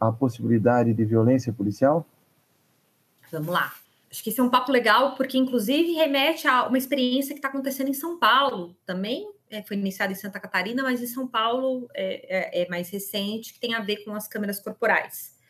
[0.00, 2.06] a possibilidade de violência policial?
[3.30, 3.72] Vamos lá.
[4.10, 7.48] Acho que esse é um papo legal, porque inclusive remete a uma experiência que está
[7.48, 9.30] acontecendo em São Paulo também.
[9.50, 13.54] É, foi iniciada em Santa Catarina, mas em São Paulo é, é, é mais recente,
[13.54, 15.41] que tem a ver com as câmeras corporais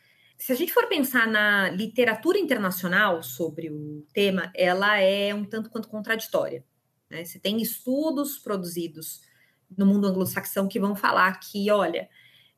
[0.42, 5.70] se a gente for pensar na literatura internacional sobre o tema, ela é um tanto
[5.70, 6.64] quanto contraditória.
[7.09, 7.24] Né?
[7.24, 9.20] Você tem estudos produzidos
[9.78, 12.09] no mundo anglo-saxão que vão falar que, olha,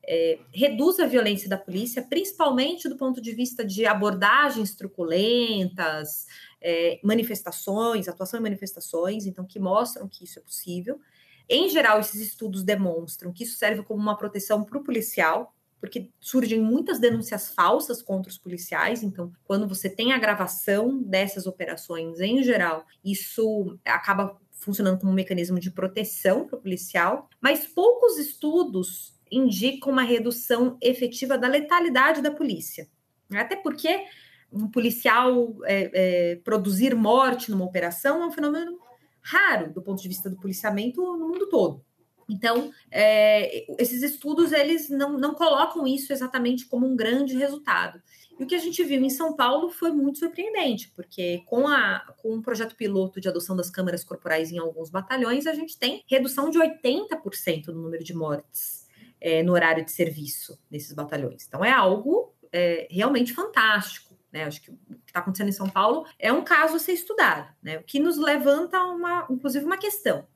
[0.03, 6.25] é, reduz a violência da polícia, principalmente do ponto de vista de abordagens truculentas,
[6.59, 10.99] é, manifestações, atuação em manifestações, então que mostram que isso é possível.
[11.47, 16.09] Em geral, esses estudos demonstram que isso serve como uma proteção para o policial, porque
[16.19, 19.03] surgem muitas denúncias falsas contra os policiais.
[19.03, 25.15] Então, quando você tem a gravação dessas operações em geral, isso acaba funcionando como um
[25.15, 32.21] mecanismo de proteção para o policial, mas poucos estudos indicam uma redução efetiva da letalidade
[32.21, 32.87] da polícia.
[33.31, 34.05] Até porque
[34.51, 38.79] um policial é, é, produzir morte numa operação é um fenômeno
[39.21, 41.83] raro do ponto de vista do policiamento no mundo todo.
[42.29, 48.01] Então, é, esses estudos eles não, não colocam isso exatamente como um grande resultado.
[48.39, 51.99] E o que a gente viu em São Paulo foi muito surpreendente, porque com, a,
[52.17, 56.03] com um projeto piloto de adoção das câmeras corporais em alguns batalhões, a gente tem
[56.07, 58.87] redução de 80% no número de mortes
[59.21, 61.45] é, no horário de serviço nesses batalhões.
[61.47, 64.15] Então, é algo é, realmente fantástico.
[64.31, 64.43] Né?
[64.43, 67.53] Acho que o que está acontecendo em São Paulo é um caso a ser estudado,
[67.63, 67.77] né?
[67.77, 70.27] o que nos levanta, uma, inclusive, uma questão.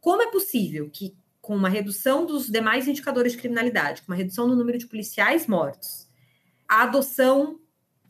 [0.00, 1.16] Como é possível que
[1.48, 5.46] com uma redução dos demais indicadores de criminalidade, com uma redução no número de policiais
[5.46, 6.06] mortos,
[6.68, 7.58] a adoção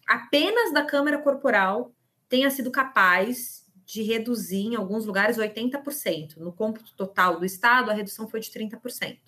[0.08, 1.94] apenas da câmera corporal
[2.28, 6.38] tenha sido capaz de reduzir, em alguns lugares, 80%.
[6.38, 9.20] No cômputo total do Estado, a redução foi de 30%.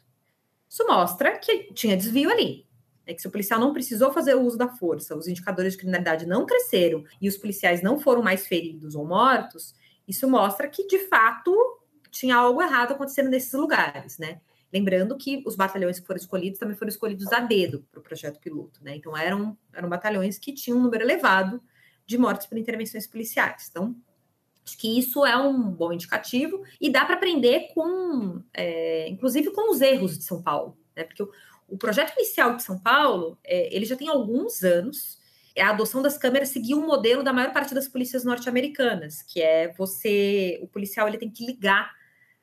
[0.69, 2.67] Isso mostra que tinha desvio ali.
[3.07, 5.79] É que se o policial não precisou fazer o uso da força, os indicadores de
[5.79, 9.73] criminalidade não cresceram e os policiais não foram mais feridos ou mortos,
[10.09, 11.55] isso mostra que, de fato,
[12.11, 14.41] tinha algo errado acontecendo nesses lugares, né?
[14.73, 18.39] Lembrando que os batalhões que foram escolhidos também foram escolhidos a dedo para o projeto
[18.39, 18.95] piloto, né?
[18.97, 21.61] Então eram, eram batalhões que tinham um número elevado
[22.07, 23.69] de mortes por intervenções policiais.
[23.71, 23.97] Então,
[24.65, 29.73] acho que isso é um bom indicativo e dá para aprender com, é, inclusive, com
[29.73, 31.03] os erros de São Paulo, né?
[31.03, 31.31] Porque o,
[31.69, 35.19] o projeto inicial de São Paulo, é, ele já tem alguns anos.
[35.59, 39.73] A adoção das câmeras seguiu um modelo da maior parte das polícias norte-americanas, que é
[39.75, 41.93] você, o policial, ele tem que ligar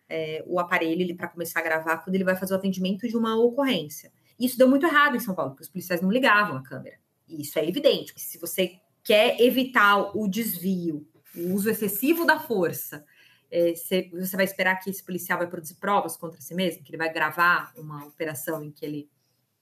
[0.09, 3.35] é, o aparelho para começar a gravar quando ele vai fazer o atendimento de uma
[3.35, 4.11] ocorrência.
[4.39, 6.97] Isso deu muito errado em São Paulo, porque os policiais não ligavam a câmera.
[7.27, 8.13] E isso é evidente.
[8.15, 13.05] Se você quer evitar o desvio, o uso excessivo da força,
[13.49, 16.97] é, você, vai esperar que esse policial vai produzir provas contra si mesmo, que ele
[16.97, 19.09] vai gravar uma operação em que ele,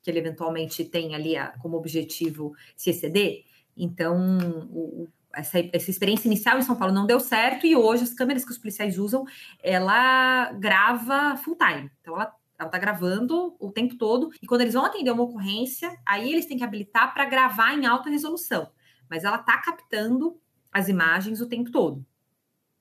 [0.02, 3.44] que ele eventualmente tem ali a, como objetivo se exceder.
[3.78, 8.14] Então, o, essa, essa experiência inicial em São Paulo não deu certo e hoje as
[8.14, 9.26] câmeras que os policiais usam,
[9.62, 11.92] ela grava full time.
[12.02, 15.98] Então ela ela tá gravando o tempo todo e quando eles vão atender uma ocorrência,
[16.06, 18.72] aí eles têm que habilitar para gravar em alta resolução.
[19.10, 20.40] Mas ela tá captando
[20.72, 22.06] as imagens o tempo todo.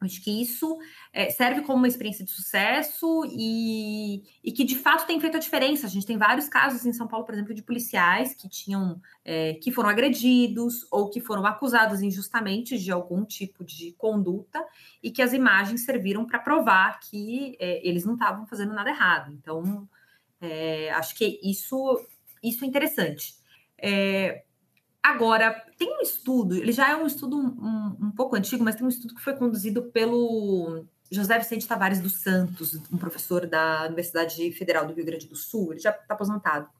[0.06, 0.78] Acho que isso
[1.12, 5.40] é, serve como uma experiência de sucesso e, e, que de fato tem feito a
[5.40, 5.86] diferença.
[5.86, 9.54] A gente tem vários casos em São Paulo, por exemplo, de policiais que tinham é,
[9.54, 14.64] que foram agredidos ou que foram acusados injustamente de algum tipo de conduta
[15.02, 19.32] e que as imagens serviram para provar que é, eles não estavam fazendo nada errado.
[19.32, 19.88] Então,
[20.40, 22.00] é, acho que isso,
[22.42, 23.34] isso é interessante.
[25.04, 28.86] Agora, tem um estudo, ele já é um estudo um, um, pouco antigo, mas tem
[28.86, 34.50] um estudo que foi conduzido pelo José Vicente Tavares dos Santos, um professor da Universidade
[34.52, 36.70] Federal do Rio Grande do Sul, ele já está aposentado,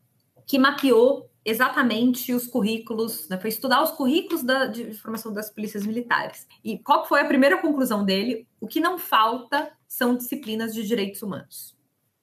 [0.47, 5.85] que mapeou exatamente os currículos, né, foi estudar os currículos da, de formação das polícias
[5.85, 6.47] militares.
[6.65, 8.49] E qual foi a primeira conclusão dele?
[8.59, 11.77] O que não falta são disciplinas de direitos humanos.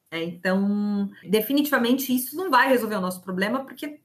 [0.10, 4.02] É, então, definitivamente isso não vai resolver o nosso problema, porque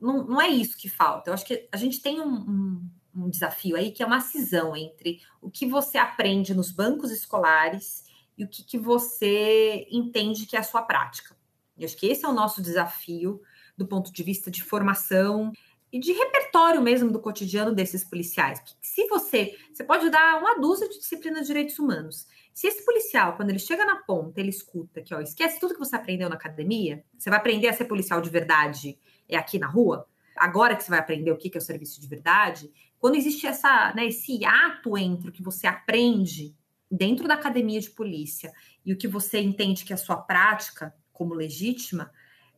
[0.00, 1.30] não, não é isso que falta.
[1.30, 4.76] Eu acho que a gente tem um, um, um desafio aí que é uma cisão
[4.76, 8.04] entre o que você aprende nos bancos escolares
[8.36, 11.36] e o que, que você entende que é a sua prática.
[11.76, 13.40] Eu acho que esse é o nosso desafio
[13.76, 15.52] do ponto de vista de formação
[15.92, 18.60] e de repertório mesmo do cotidiano desses policiais.
[18.80, 22.26] Se você, você pode dar uma dúzia de disciplinas de direitos humanos.
[22.52, 25.80] Se esse policial, quando ele chega na ponta, ele escuta que, ó, esquece tudo que
[25.80, 28.98] você aprendeu na academia, você vai aprender a ser policial de verdade
[29.28, 32.06] é aqui na rua, agora que você vai aprender o que é o serviço de
[32.06, 36.56] verdade, quando existe essa, né, esse ato entre o que você aprende
[36.90, 38.52] dentro da academia de polícia
[38.84, 42.10] e o que você entende que é a sua prática como legítima,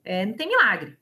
[0.05, 0.97] é, não tem milagre,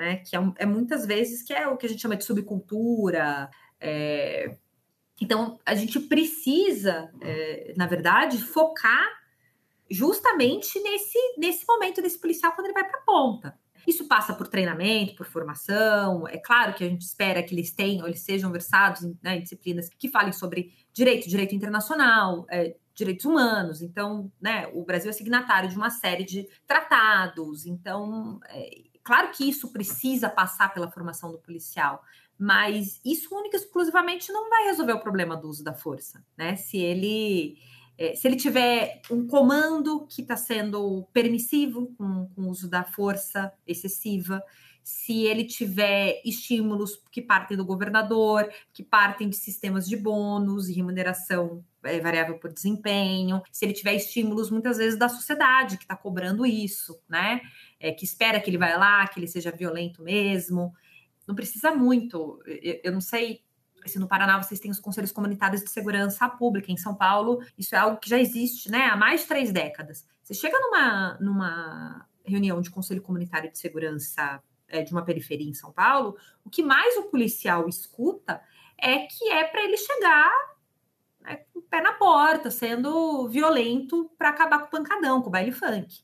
[0.00, 0.16] né?
[0.16, 3.50] Que é, é, muitas vezes que é o que a gente chama de subcultura.
[3.78, 4.56] É...
[5.20, 9.06] Então a gente precisa, é, na verdade, focar
[9.90, 13.58] justamente nesse, nesse momento desse policial quando ele vai para a ponta.
[13.86, 16.26] Isso passa por treinamento, por formação.
[16.28, 19.42] É claro que a gente espera que eles tenham, eles sejam versados em, né, em
[19.42, 23.82] disciplinas que falem sobre direito, direito internacional, é, direitos humanos.
[23.82, 27.66] Então, né, o Brasil é signatário de uma série de tratados.
[27.66, 32.02] Então, é, claro que isso precisa passar pela formação do policial,
[32.38, 36.56] mas isso única e exclusivamente não vai resolver o problema do uso da força, né?
[36.56, 37.58] Se ele
[37.98, 42.82] é, se ele tiver um comando que está sendo permissivo com, com o uso da
[42.82, 44.42] força excessiva,
[44.82, 50.72] se ele tiver estímulos que partem do governador, que partem de sistemas de bônus e
[50.72, 56.44] remuneração variável por desempenho, se ele tiver estímulos muitas vezes da sociedade que está cobrando
[56.44, 57.40] isso, né?
[57.78, 60.74] É, que espera que ele vá lá, que ele seja violento mesmo.
[61.26, 62.42] Não precisa muito.
[62.46, 63.42] eu, eu não sei
[63.86, 67.74] se no Paraná vocês têm os conselhos comunitários de segurança pública, em São Paulo isso
[67.74, 70.06] é algo que já existe né, há mais de três décadas.
[70.22, 75.54] Você chega numa, numa reunião de conselho comunitário de segurança é, de uma periferia em
[75.54, 78.40] São Paulo, o que mais o policial escuta
[78.78, 80.30] é que é para ele chegar
[81.70, 86.02] pé na porta, sendo violento para acabar com o pancadão, com o baile funk.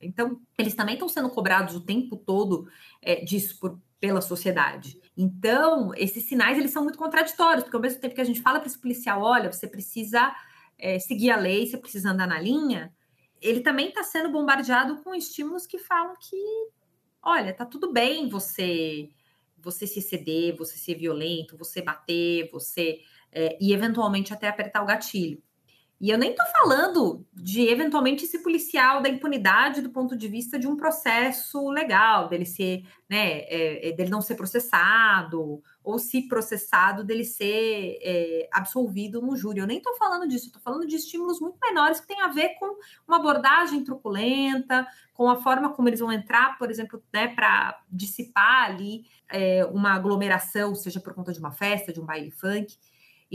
[0.00, 2.68] Então, eles também estão sendo cobrados o tempo todo
[3.00, 5.00] é, disso por, pela sociedade.
[5.16, 8.58] Então, esses sinais eles são muito contraditórios, porque ao mesmo tempo que a gente fala
[8.58, 10.34] para esse policial, olha, você precisa
[10.78, 12.92] é, seguir a lei, você precisa andar na linha,
[13.40, 16.36] ele também está sendo bombardeado com estímulos que falam que,
[17.22, 19.10] olha, tá tudo bem você
[19.64, 23.00] você se exceder, você ser violento, você bater, você
[23.34, 25.42] é, e eventualmente até apertar o gatilho.
[26.00, 30.58] E eu nem estou falando de eventualmente esse policial da impunidade do ponto de vista
[30.58, 36.28] de um processo legal, dele ser, né, é, é, dele não ser processado, ou se
[36.28, 39.60] processado, dele ser é, absolvido no júri.
[39.60, 42.50] Eu nem estou falando disso, estou falando de estímulos muito menores que têm a ver
[42.58, 47.80] com uma abordagem truculenta, com a forma como eles vão entrar, por exemplo, né, para
[47.88, 52.76] dissipar ali é, uma aglomeração, seja por conta de uma festa, de um baile funk.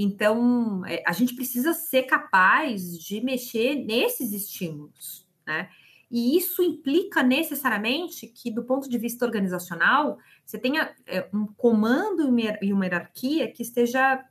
[0.01, 5.69] Então, é, a gente precisa ser capaz de mexer nesses estímulos, né?
[6.09, 12.33] E isso implica necessariamente que, do ponto de vista organizacional, você tenha é, um comando
[12.61, 14.23] e uma hierarquia que esteja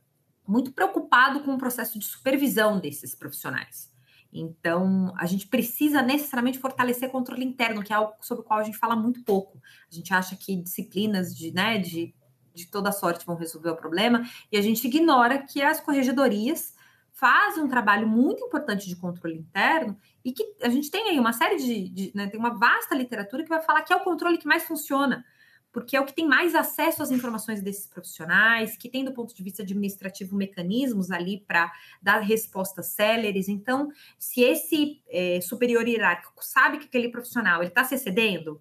[0.46, 3.92] muito preocupado com o processo de supervisão desses profissionais.
[4.32, 8.64] Então, a gente precisa necessariamente fortalecer controle interno, que é algo sobre o qual a
[8.64, 9.60] gente fala muito pouco.
[9.92, 12.14] A gente acha que disciplinas de, né, de
[12.58, 16.74] de toda sorte vão resolver o problema, e a gente ignora que as corregedorias
[17.12, 21.32] fazem um trabalho muito importante de controle interno e que a gente tem aí uma
[21.32, 24.38] série de, de né, tem uma vasta literatura que vai falar que é o controle
[24.38, 25.24] que mais funciona,
[25.72, 29.34] porque é o que tem mais acesso às informações desses profissionais, que tem do ponto
[29.34, 33.48] de vista administrativo mecanismos ali para dar respostas céleres.
[33.48, 38.60] Então, se esse é, superior hierárquico sabe que aquele profissional ele está se excedendo,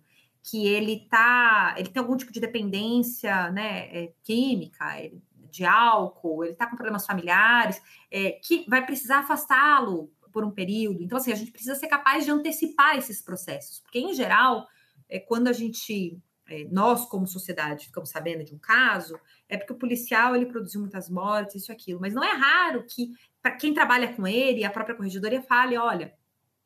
[0.49, 4.85] que ele tá, ele tem algum tipo de dependência, né, é, química,
[5.51, 11.03] de álcool, ele está com problemas familiares, é, que vai precisar afastá-lo por um período.
[11.03, 14.67] Então, assim, a gente precisa ser capaz de antecipar esses processos, porque em geral,
[15.09, 16.17] é, quando a gente
[16.49, 20.79] é, nós como sociedade ficamos sabendo de um caso, é porque o policial ele produziu
[20.79, 21.99] muitas mortes, isso aquilo.
[21.99, 26.13] Mas não é raro que, para quem trabalha com ele, a própria corregedoria fale: olha,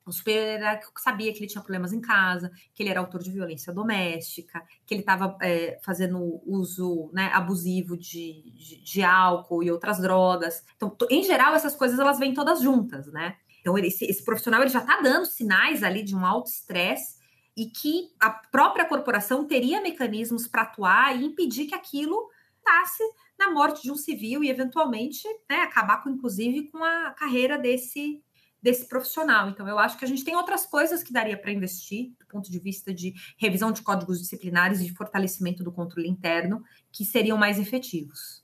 [0.05, 3.71] o superior sabia que ele tinha problemas em casa, que ele era autor de violência
[3.71, 9.99] doméstica, que ele estava é, fazendo uso né, abusivo de, de, de, álcool e outras
[9.99, 10.63] drogas.
[10.75, 13.35] Então, em geral, essas coisas elas vêm todas juntas, né?
[13.59, 17.21] Então, ele, esse, esse profissional ele já está dando sinais ali de um alto estresse
[17.55, 22.29] e que a própria corporação teria mecanismos para atuar e impedir que aquilo
[22.63, 23.03] passe
[23.37, 28.23] na morte de um civil e, eventualmente, né, acabar, com, inclusive, com a carreira desse
[28.61, 29.49] desse profissional.
[29.49, 32.51] Então, eu acho que a gente tem outras coisas que daria para investir, do ponto
[32.51, 37.37] de vista de revisão de códigos disciplinares e de fortalecimento do controle interno, que seriam
[37.37, 38.43] mais efetivos.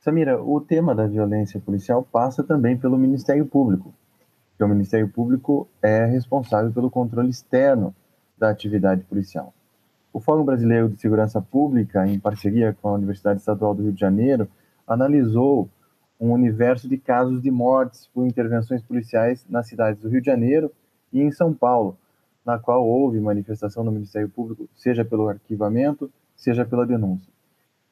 [0.00, 3.92] Samira, o tema da violência policial passa também pelo Ministério Público,
[4.56, 7.92] que o Ministério Público é responsável pelo controle externo
[8.38, 9.52] da atividade policial.
[10.12, 14.00] O Fórum Brasileiro de Segurança Pública, em parceria com a Universidade Estadual do Rio de
[14.00, 14.48] Janeiro,
[14.86, 15.68] analisou
[16.18, 20.72] um universo de casos de mortes por intervenções policiais nas cidades do Rio de Janeiro
[21.12, 21.98] e em São Paulo,
[22.44, 27.32] na qual houve manifestação do Ministério Público, seja pelo arquivamento, seja pela denúncia.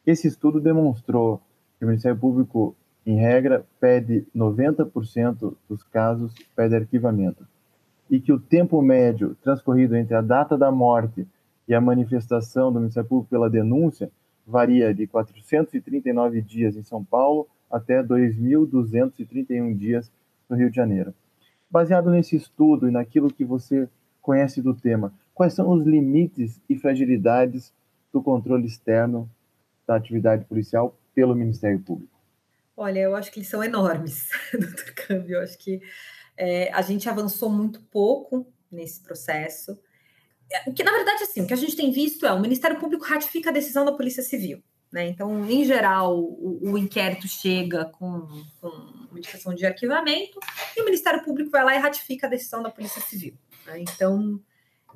[0.06, 1.40] Esse estudo demonstrou
[1.78, 2.74] que o Ministério Público,
[3.06, 7.46] em regra, pede 90% dos casos pede arquivamento
[8.10, 11.26] e que o tempo médio transcorrido entre a data da morte
[11.66, 14.10] e a manifestação do Ministério Público pela denúncia
[14.46, 20.08] varia de 439 dias em São Paulo até 2.231 dias
[20.48, 21.12] no Rio de Janeiro.
[21.68, 23.88] Baseado nesse estudo e naquilo que você
[24.22, 27.72] conhece do tema, quais são os limites e fragilidades
[28.12, 29.28] do controle externo
[29.84, 32.14] da atividade policial pelo Ministério Público?
[32.76, 35.36] Olha, eu acho que eles são enormes, doutor Câmbio.
[35.36, 35.82] Eu acho que
[36.36, 39.76] é, a gente avançou muito pouco nesse processo.
[40.66, 43.04] O que, na verdade, assim, o que a gente tem visto é o Ministério Público
[43.04, 44.62] ratifica a decisão da Polícia Civil.
[44.94, 45.08] Né?
[45.08, 48.28] Então, em geral, o, o inquérito chega com,
[48.60, 50.38] com de arquivamento
[50.76, 53.36] e o Ministério Público vai lá e ratifica a decisão da Polícia Civil.
[53.66, 53.80] Né?
[53.80, 54.40] Então,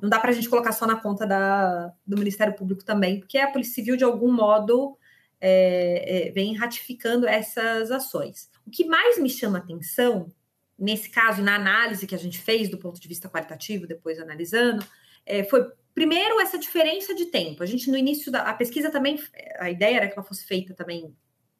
[0.01, 3.37] não dá para a gente colocar só na conta da, do Ministério Público também, porque
[3.37, 4.97] a Polícia Civil, de algum modo,
[5.41, 8.49] é, é, vem ratificando essas ações.
[8.65, 10.31] O que mais me chama atenção,
[10.77, 14.81] nesse caso, na análise que a gente fez do ponto de vista qualitativo, depois analisando,
[15.25, 17.61] é, foi Primeiro, essa diferença de tempo.
[17.61, 19.21] A gente, no início da a pesquisa também,
[19.59, 21.13] a ideia era que ela fosse feita também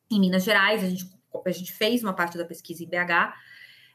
[0.09, 1.11] em Minas Gerais, a gente,
[1.45, 3.33] a gente fez uma parte da pesquisa em BH,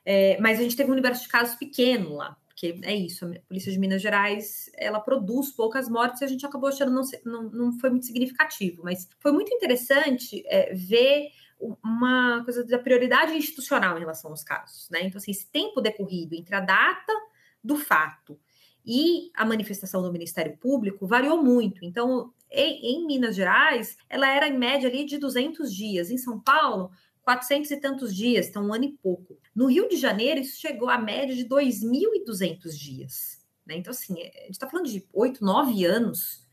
[0.05, 3.41] é, mas a gente teve um universo de casos pequeno lá, porque é isso, a
[3.49, 7.43] Polícia de Minas Gerais, ela produz poucas mortes e a gente acabou achando não, não,
[7.51, 13.97] não foi muito significativo, mas foi muito interessante é, ver uma coisa da prioridade institucional
[13.97, 15.05] em relação aos casos, né?
[15.05, 17.15] Então, assim, esse tempo decorrido entre a data
[17.63, 18.39] do fato
[18.85, 21.85] e a manifestação do Ministério Público variou muito.
[21.85, 26.11] Então, em, em, Minas Gerais, ela era em média ali de 200 dias.
[26.11, 26.91] Em São Paulo,
[27.23, 29.39] 400 e tantos dias, então um ano e pouco.
[29.55, 33.45] No Rio de Janeiro, isso chegou à média de 2.200 dias.
[33.67, 33.77] Né?
[33.77, 36.44] Então, assim, a gente está falando de 8, 9 anos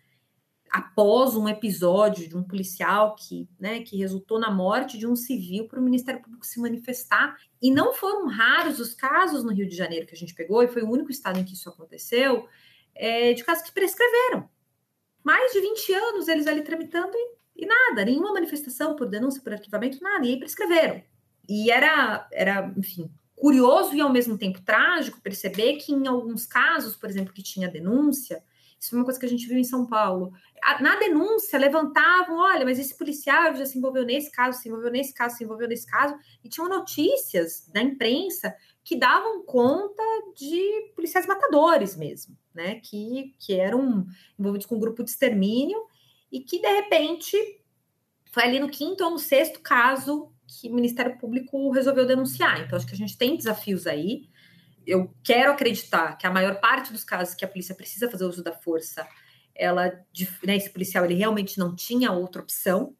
[0.71, 5.67] após um episódio de um policial que, né, que resultou na morte de um civil
[5.67, 7.37] para o Ministério Público se manifestar.
[7.61, 10.69] E não foram raros os casos no Rio de Janeiro que a gente pegou, e
[10.69, 12.47] foi o único estado em que isso aconteceu,
[12.95, 14.49] é, de casos que prescreveram.
[15.21, 19.51] Mais de 20 anos eles ali tramitando e, e nada, nenhuma manifestação por denúncia, por
[19.51, 21.03] arquivamento, nada, e aí prescreveram.
[21.49, 26.95] E era, era, enfim, curioso e ao mesmo tempo trágico perceber que em alguns casos,
[26.95, 28.41] por exemplo, que tinha denúncia,
[28.81, 30.33] isso foi uma coisa que a gente viu em São Paulo.
[30.79, 35.13] Na denúncia, levantavam: olha, mas esse policial já se envolveu nesse caso, se envolveu nesse
[35.13, 36.15] caso, se envolveu nesse caso.
[36.43, 40.01] E tinham notícias da imprensa que davam conta
[40.35, 42.79] de policiais matadores mesmo, né?
[42.79, 44.07] Que, que eram
[44.39, 45.79] envolvidos com um grupo de extermínio
[46.31, 47.37] e que, de repente,
[48.31, 52.59] foi ali no quinto ou no sexto caso que o Ministério Público resolveu denunciar.
[52.61, 54.27] Então, acho que a gente tem desafios aí
[54.91, 58.43] eu quero acreditar que a maior parte dos casos que a polícia precisa fazer uso
[58.43, 59.07] da força,
[59.55, 59.87] ela,
[60.43, 62.93] né, esse policial, ele realmente não tinha outra opção,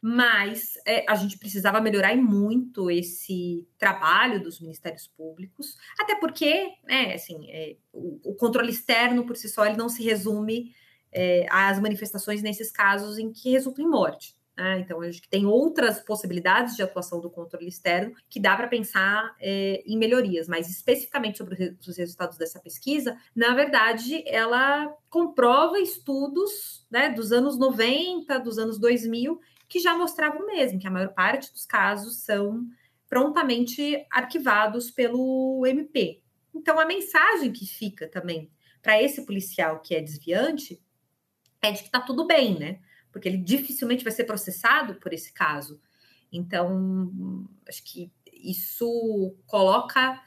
[0.00, 7.14] mas é, a gente precisava melhorar muito esse trabalho dos ministérios públicos, até porque, né,
[7.14, 10.72] assim, é, o, o, controle externo por si só ele não se resume
[11.10, 14.36] é, às manifestações nesses casos em que resultam em morte.
[14.56, 14.80] Né?
[14.80, 19.34] Então, acho que tem outras possibilidades de atuação do controle externo que dá para pensar
[19.40, 26.86] é, em melhorias, mas especificamente sobre os resultados dessa pesquisa, na verdade, ela comprova estudos
[26.90, 31.50] né, dos anos 90, dos anos 2000, que já mostravam mesmo, que a maior parte
[31.52, 32.64] dos casos são
[33.08, 36.22] prontamente arquivados pelo MP.
[36.54, 38.50] Então, a mensagem que fica também
[38.80, 40.80] para esse policial que é desviante
[41.60, 42.80] é de que está tudo bem, né?
[43.14, 45.80] Porque ele dificilmente vai ser processado por esse caso.
[46.32, 50.20] Então, acho que isso coloca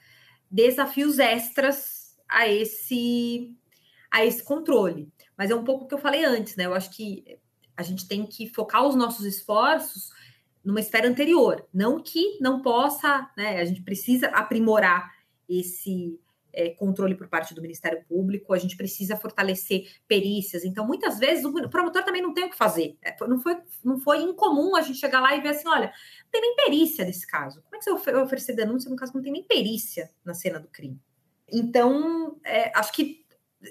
[0.50, 3.54] desafios extras a esse
[4.10, 5.12] a esse controle.
[5.38, 6.66] Mas é um pouco o que eu falei antes, né?
[6.66, 7.38] Eu acho que
[7.76, 10.10] a gente tem que focar os nossos esforços
[10.64, 13.60] numa esfera anterior, não que não possa, né?
[13.60, 15.14] A gente precisa aprimorar
[15.50, 16.18] esse
[16.58, 20.66] é, controle por parte do Ministério Público, a gente precisa fortalecer perícias.
[20.66, 22.98] Então, muitas vezes, o promotor também não tem o que fazer.
[23.00, 26.32] É, não, foi, não foi incomum a gente chegar lá e ver assim: olha, não
[26.32, 27.62] tem nem perícia nesse caso.
[27.62, 30.34] Como é que você vai oferecer denúncia no caso que não tem nem perícia na
[30.34, 31.00] cena do crime?
[31.48, 33.24] Então, é, acho que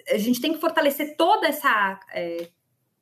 [0.09, 2.49] a gente tem que fortalecer toda essa é,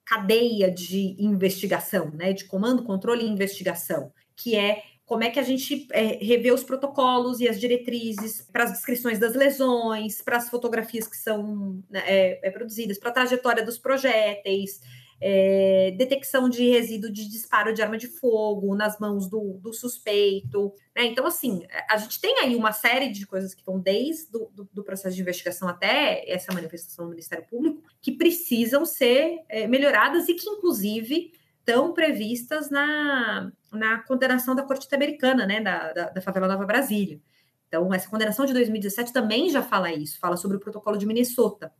[0.07, 5.43] cadeia de investigação, né, de comando, controle e investigação, que é como é que a
[5.43, 10.49] gente é, revê os protocolos e as diretrizes para as descrições das lesões, para as
[10.49, 14.81] fotografias que são né, é, é, produzidas, para a trajetória dos projéteis,
[15.21, 20.73] é, detecção de resíduo de disparo de arma de fogo nas mãos do, do suspeito.
[20.97, 21.05] Né?
[21.05, 24.69] Então, assim, a gente tem aí uma série de coisas que vão desde do, do,
[24.73, 30.29] do processo de investigação até essa manifestação do Ministério Público, que precisam ser é, melhoradas
[30.29, 31.33] e que, inclusive,
[31.65, 37.19] estão previstas na, na condenação da Corte Americana, né, da, da, da favela Nova Brasília.
[37.67, 41.73] Então, essa condenação de 2017 também já fala isso, fala sobre o protocolo de Minnesota,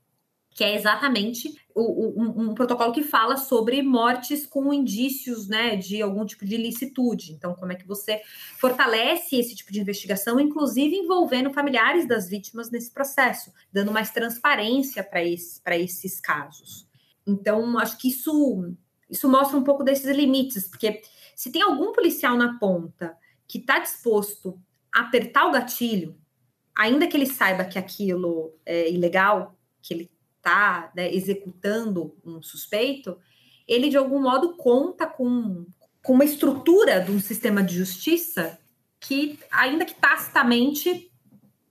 [0.51, 5.77] que é exatamente o, o, um, um, protocolo que fala sobre mortes com indícios né,
[5.77, 7.33] de algum tipo de ilicitude.
[7.33, 8.23] Então, como é que você
[8.59, 15.05] fortalece esse tipo de investigação, inclusive envolvendo familiares das vítimas nesse processo, dando mais transparência
[15.05, 16.89] para esses, esses casos.
[17.27, 18.75] Então, acho que isso
[19.15, 21.01] isso mostra um pouco desses limites, porque
[21.37, 24.61] se tem algum policial na ponta que está disposto
[24.93, 26.17] a apertar o gatilho,
[26.75, 33.17] ainda que ele saiba que aquilo é ilegal, que ele está né, executando um suspeito,
[33.69, 35.65] ele de algum modo conta com,
[36.03, 38.59] com uma estrutura de um sistema de justiça
[38.99, 41.11] que, ainda que tacitamente,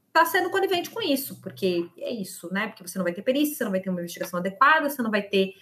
[0.08, 2.68] está sendo conivente com isso, porque é isso, né?
[2.68, 5.12] Porque você não vai ter perícia, você não vai ter uma investigação adequada, você não
[5.12, 5.56] vai ter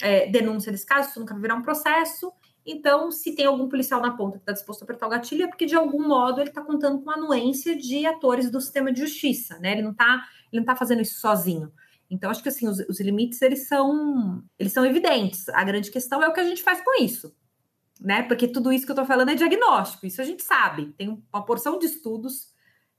[0.00, 2.32] é, denúncia desse caso, isso nunca vai virar um processo.
[2.66, 5.46] Então, se tem algum policial na ponta que está disposto a apertar o gatilho, é
[5.46, 9.00] porque de algum modo ele está contando com a anuência de atores do sistema de
[9.00, 9.72] justiça, né?
[9.72, 11.72] Ele não está ele não tá fazendo isso sozinho.
[12.10, 15.48] Então, acho que assim, os, os, limites eles são eles são evidentes.
[15.50, 17.34] A grande questão é o que a gente faz com isso.
[18.00, 18.22] Né?
[18.24, 20.92] Porque tudo isso que eu estou falando é diagnóstico, isso a gente sabe.
[20.98, 22.52] Tem uma porção de estudos,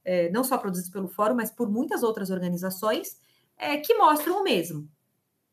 [0.04, 3.20] é, não só produzidos pelo Fórum, mas por muitas outras organizações,
[3.58, 4.90] é, que mostram o mesmo.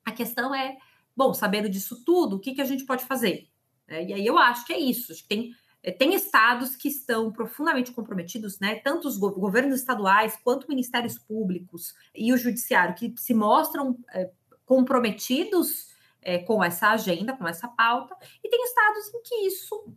[0.05, 0.77] A questão é
[1.17, 3.49] Bom, sabendo disso tudo, o que, que a gente pode fazer?
[3.87, 5.13] É, e aí eu acho que é isso.
[5.13, 8.77] Acho que tem, é, tem estados que estão profundamente comprometidos, né?
[8.77, 14.31] Tanto os governos estaduais quanto ministérios públicos e o judiciário que se mostram é,
[14.65, 19.95] comprometidos é, com essa agenda, com essa pauta, e tem estados em que isso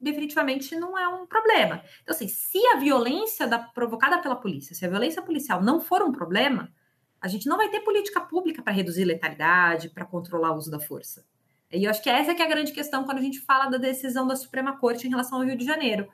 [0.00, 1.82] definitivamente não é um problema.
[2.02, 6.02] Então, assim, se a violência da, provocada pela polícia, se a violência policial não for
[6.02, 6.72] um problema,
[7.20, 10.78] a gente não vai ter política pública para reduzir letalidade, para controlar o uso da
[10.78, 11.24] força.
[11.72, 13.76] E eu acho que essa que é a grande questão quando a gente fala da
[13.76, 16.08] decisão da Suprema Corte em relação ao Rio de Janeiro.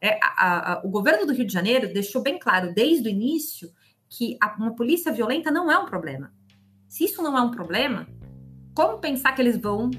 [0.00, 3.72] É, a, a, o governo do Rio de Janeiro deixou bem claro desde o início
[4.08, 6.32] que a, uma polícia violenta não é um problema.
[6.86, 8.06] Se isso não é um problema,
[8.74, 9.90] como pensar que eles vão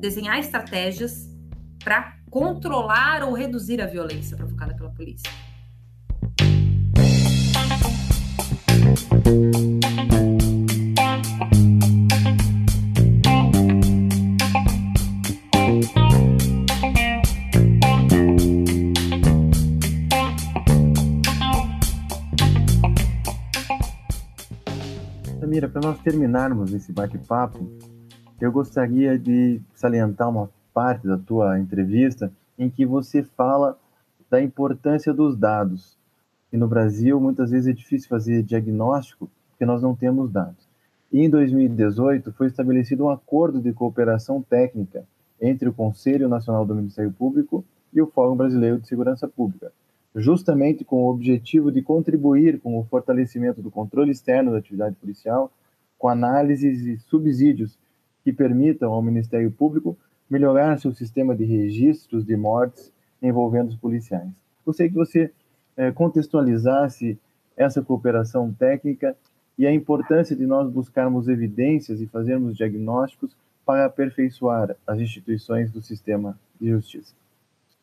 [0.00, 1.28] desenhar estratégias
[1.82, 5.30] para controlar ou reduzir a violência provocada pela polícia?
[25.78, 27.64] Para nós terminarmos esse bate-papo,
[28.40, 33.78] eu gostaria de salientar uma parte da tua entrevista em que você fala
[34.28, 35.96] da importância dos dados.
[36.52, 40.68] E no Brasil, muitas vezes é difícil fazer diagnóstico porque nós não temos dados.
[41.12, 45.06] E em 2018 foi estabelecido um acordo de cooperação técnica
[45.40, 49.70] entre o Conselho Nacional do Ministério Público e o Fórum Brasileiro de Segurança Pública,
[50.16, 55.52] justamente com o objetivo de contribuir com o fortalecimento do controle externo da atividade policial,
[55.98, 57.78] com análises e subsídios
[58.22, 59.98] que permitam ao Ministério Público
[60.30, 62.92] melhorar seu sistema de registros de mortes
[63.22, 64.30] envolvendo os policiais.
[64.64, 65.32] Gostaria que você
[65.76, 67.18] é, contextualizasse
[67.56, 69.16] essa cooperação técnica
[69.56, 73.36] e a importância de nós buscarmos evidências e fazermos diagnósticos
[73.66, 77.14] para aperfeiçoar as instituições do sistema de justiça.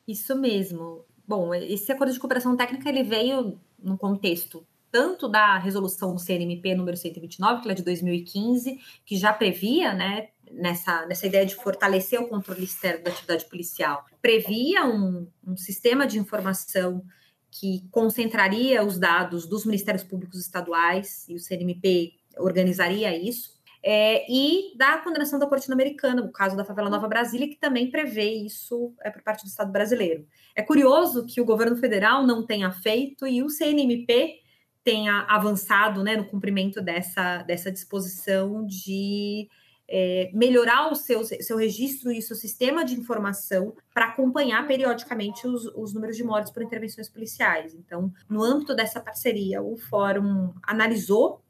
[0.07, 1.01] Isso mesmo.
[1.28, 4.63] Bom, esse acordo de cooperação técnica ele veio no contexto
[4.96, 10.30] tanto da resolução do CNMP número 129, que é de 2015, que já previa, né,
[10.50, 16.08] nessa, nessa ideia de fortalecer o controle externo da atividade policial, previa um, um sistema
[16.08, 17.04] de informação
[17.52, 23.54] que concentraria os dados dos ministérios públicos estaduais e o CNMP organizaria isso.
[23.84, 27.91] É, e da condenação da Corte Americana, o caso da favela Nova Brasília, que também
[27.91, 30.26] prevê isso é, por parte do Estado brasileiro.
[30.56, 34.45] É curioso que o governo federal não tenha feito e o CNMP
[34.86, 39.49] tenha avançado né, no cumprimento dessa, dessa disposição de
[39.88, 45.65] é, melhorar o seu, seu registro e seu sistema de informação para acompanhar periodicamente os,
[45.75, 47.73] os, números de mortes por intervenções policiais.
[47.73, 51.41] Então, no âmbito dessa parceria, o Fórum analisou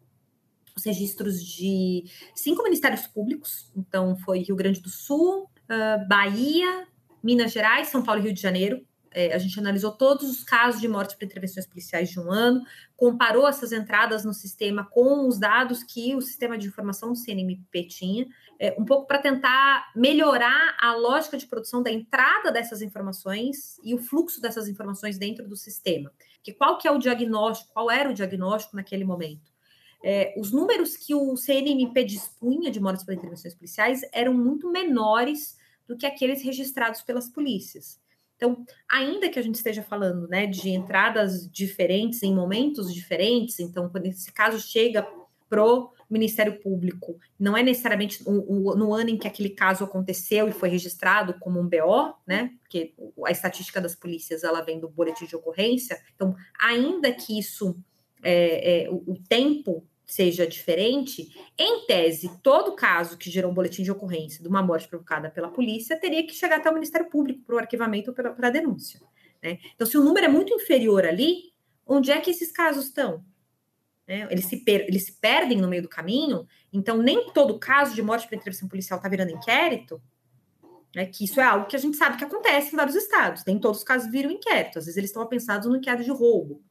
[0.74, 6.88] os registros de cinco ministérios públicos, então foi Rio Grande do Sul, uh, Bahia,
[7.22, 8.82] Minas Gerais, São Paulo e Rio de Janeiro,
[9.16, 12.62] é, a gente analisou todos os casos de morte por intervenções policiais de um ano,
[12.98, 17.88] comparou essas entradas no sistema com os dados que o sistema de informação do CNMP
[17.88, 18.28] tinha,
[18.60, 23.96] é, um pouco para tentar melhorar a lógica de produção da entrada dessas informações e
[23.96, 26.12] o fluxo dessas informações dentro do sistema.
[26.44, 29.50] Que qual que é o diagnóstico, qual era o diagnóstico naquele momento?
[30.04, 35.58] É, os números que o CNMP dispunha de mortes por intervenções policiais eram muito menores
[35.88, 38.04] do que aqueles registrados pelas polícias.
[38.36, 43.90] Então, ainda que a gente esteja falando né, de entradas diferentes em momentos diferentes, então,
[43.90, 45.08] quando esse caso chega
[45.50, 50.70] pro Ministério Público, não é necessariamente no ano em que aquele caso aconteceu e foi
[50.70, 52.52] registrado como um BO, né?
[52.60, 52.94] Porque
[53.26, 56.00] a estatística das polícias ela vem do boletim de ocorrência.
[56.14, 57.78] Então, ainda que isso
[58.24, 63.92] é, é, o tempo seja diferente, em tese, todo caso que gerou um boletim de
[63.92, 67.56] ocorrência de uma morte provocada pela polícia teria que chegar até o Ministério Público para
[67.56, 69.02] o arquivamento ou para a denúncia.
[69.42, 69.60] Né?
[69.74, 71.54] Então, se o número é muito inferior ali,
[71.86, 73.26] onde é que esses casos estão?
[74.08, 74.28] Né?
[74.30, 78.28] Eles, se eles se perdem no meio do caminho, então nem todo caso de morte
[78.28, 80.02] por intervenção policial está virando inquérito,
[80.96, 81.08] né?
[81.08, 83.80] que isso é algo que a gente sabe que acontece em vários estados, nem todos
[83.80, 86.64] os casos viram inquérito, às vezes eles estão pensados no inquérito de roubo.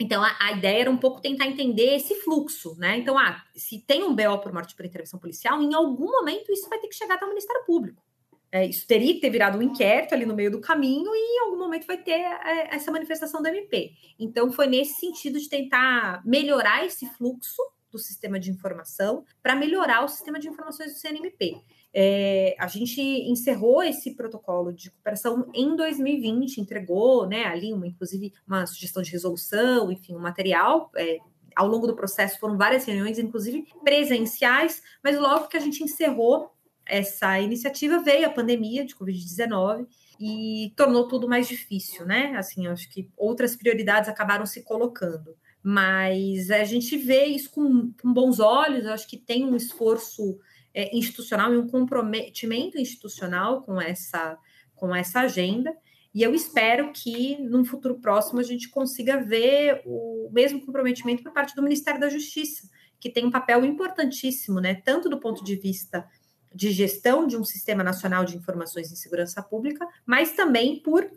[0.00, 2.96] Então, a, a, ideia era um pouco tentar entender esse fluxo, né?
[2.96, 6.70] Então, ah, se tem um BO por morte por intervenção policial, em algum momento isso
[6.70, 8.02] vai ter que chegar até o Ministério Público.
[8.50, 11.40] É, isso teria que ter virado um inquérito ali no meio do caminho e em
[11.44, 13.92] algum momento vai ter é, essa manifestação do MP.
[14.18, 20.02] Então, foi nesse sentido de tentar melhorar esse fluxo do sistema de informação para melhorar
[20.02, 21.62] o sistema de informações do CNMP.
[21.92, 28.32] É, a gente encerrou esse protocolo de cooperação em 2020, entregou, né, ali uma, inclusive,
[28.46, 30.90] uma sugestão de resolução, enfim, um material.
[30.96, 31.18] É,
[31.56, 36.52] ao longo do processo foram várias reuniões, inclusive presenciais, mas logo que a gente encerrou
[36.86, 39.86] essa iniciativa, veio a pandemia de Covid-19
[40.18, 42.34] e tornou tudo mais difícil, né?
[42.36, 45.36] Assim, acho que outras prioridades acabaram se colocando.
[45.62, 50.38] Mas a gente vê isso com, com bons olhos, eu acho que tem um esforço
[50.74, 54.38] é, institucional e um comprometimento institucional com essa,
[54.74, 55.74] com essa agenda.
[56.12, 61.32] E eu espero que, num futuro próximo, a gente consiga ver o mesmo comprometimento por
[61.32, 62.68] parte do Ministério da Justiça,
[62.98, 66.06] que tem um papel importantíssimo, né, tanto do ponto de vista
[66.52, 71.08] de gestão de um Sistema Nacional de Informações em Segurança Pública, mas também por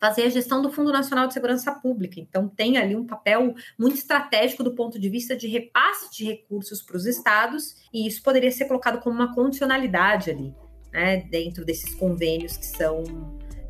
[0.00, 2.20] fazer a gestão do Fundo Nacional de Segurança Pública.
[2.20, 6.80] Então, tem ali um papel muito estratégico do ponto de vista de repasse de recursos
[6.82, 10.54] para os estados, e isso poderia ser colocado como uma condicionalidade ali,
[10.92, 13.02] né, dentro desses convênios que são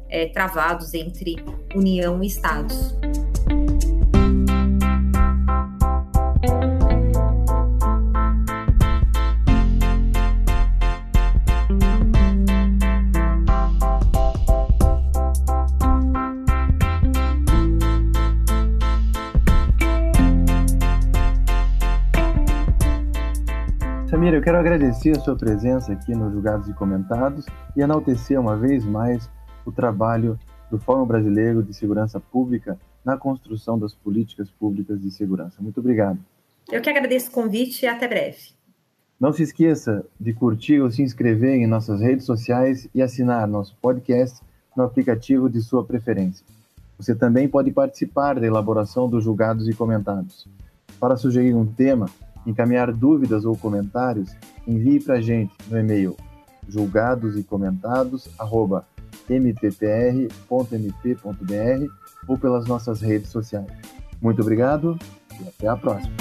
[0.08, 1.36] é, travados entre
[1.74, 2.94] União e estados.
[24.48, 27.44] Quero agradecer a sua presença aqui no Julgados e Comentados
[27.76, 29.28] e enaltecer uma vez mais
[29.66, 30.40] o trabalho
[30.70, 35.60] do Fórum Brasileiro de Segurança Pública na construção das políticas públicas de segurança.
[35.60, 36.18] Muito obrigado.
[36.72, 38.54] Eu que agradeço o convite e até breve.
[39.20, 43.76] Não se esqueça de curtir ou se inscrever em nossas redes sociais e assinar nosso
[43.82, 44.40] podcast
[44.74, 46.46] no aplicativo de sua preferência.
[46.96, 50.48] Você também pode participar da elaboração dos julgados e comentados.
[50.98, 52.06] Para sugerir um tema,
[52.48, 54.30] encaminhar dúvidas ou comentários,
[54.66, 56.16] envie para a gente no e-mail
[56.66, 57.42] julgados e
[62.26, 63.68] ou pelas nossas redes sociais.
[64.20, 64.98] Muito obrigado
[65.40, 66.12] e até a próxima.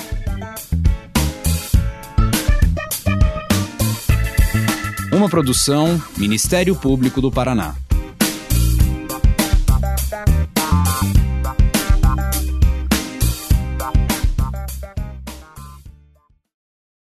[5.14, 7.76] Uma produção Ministério Público do Paraná.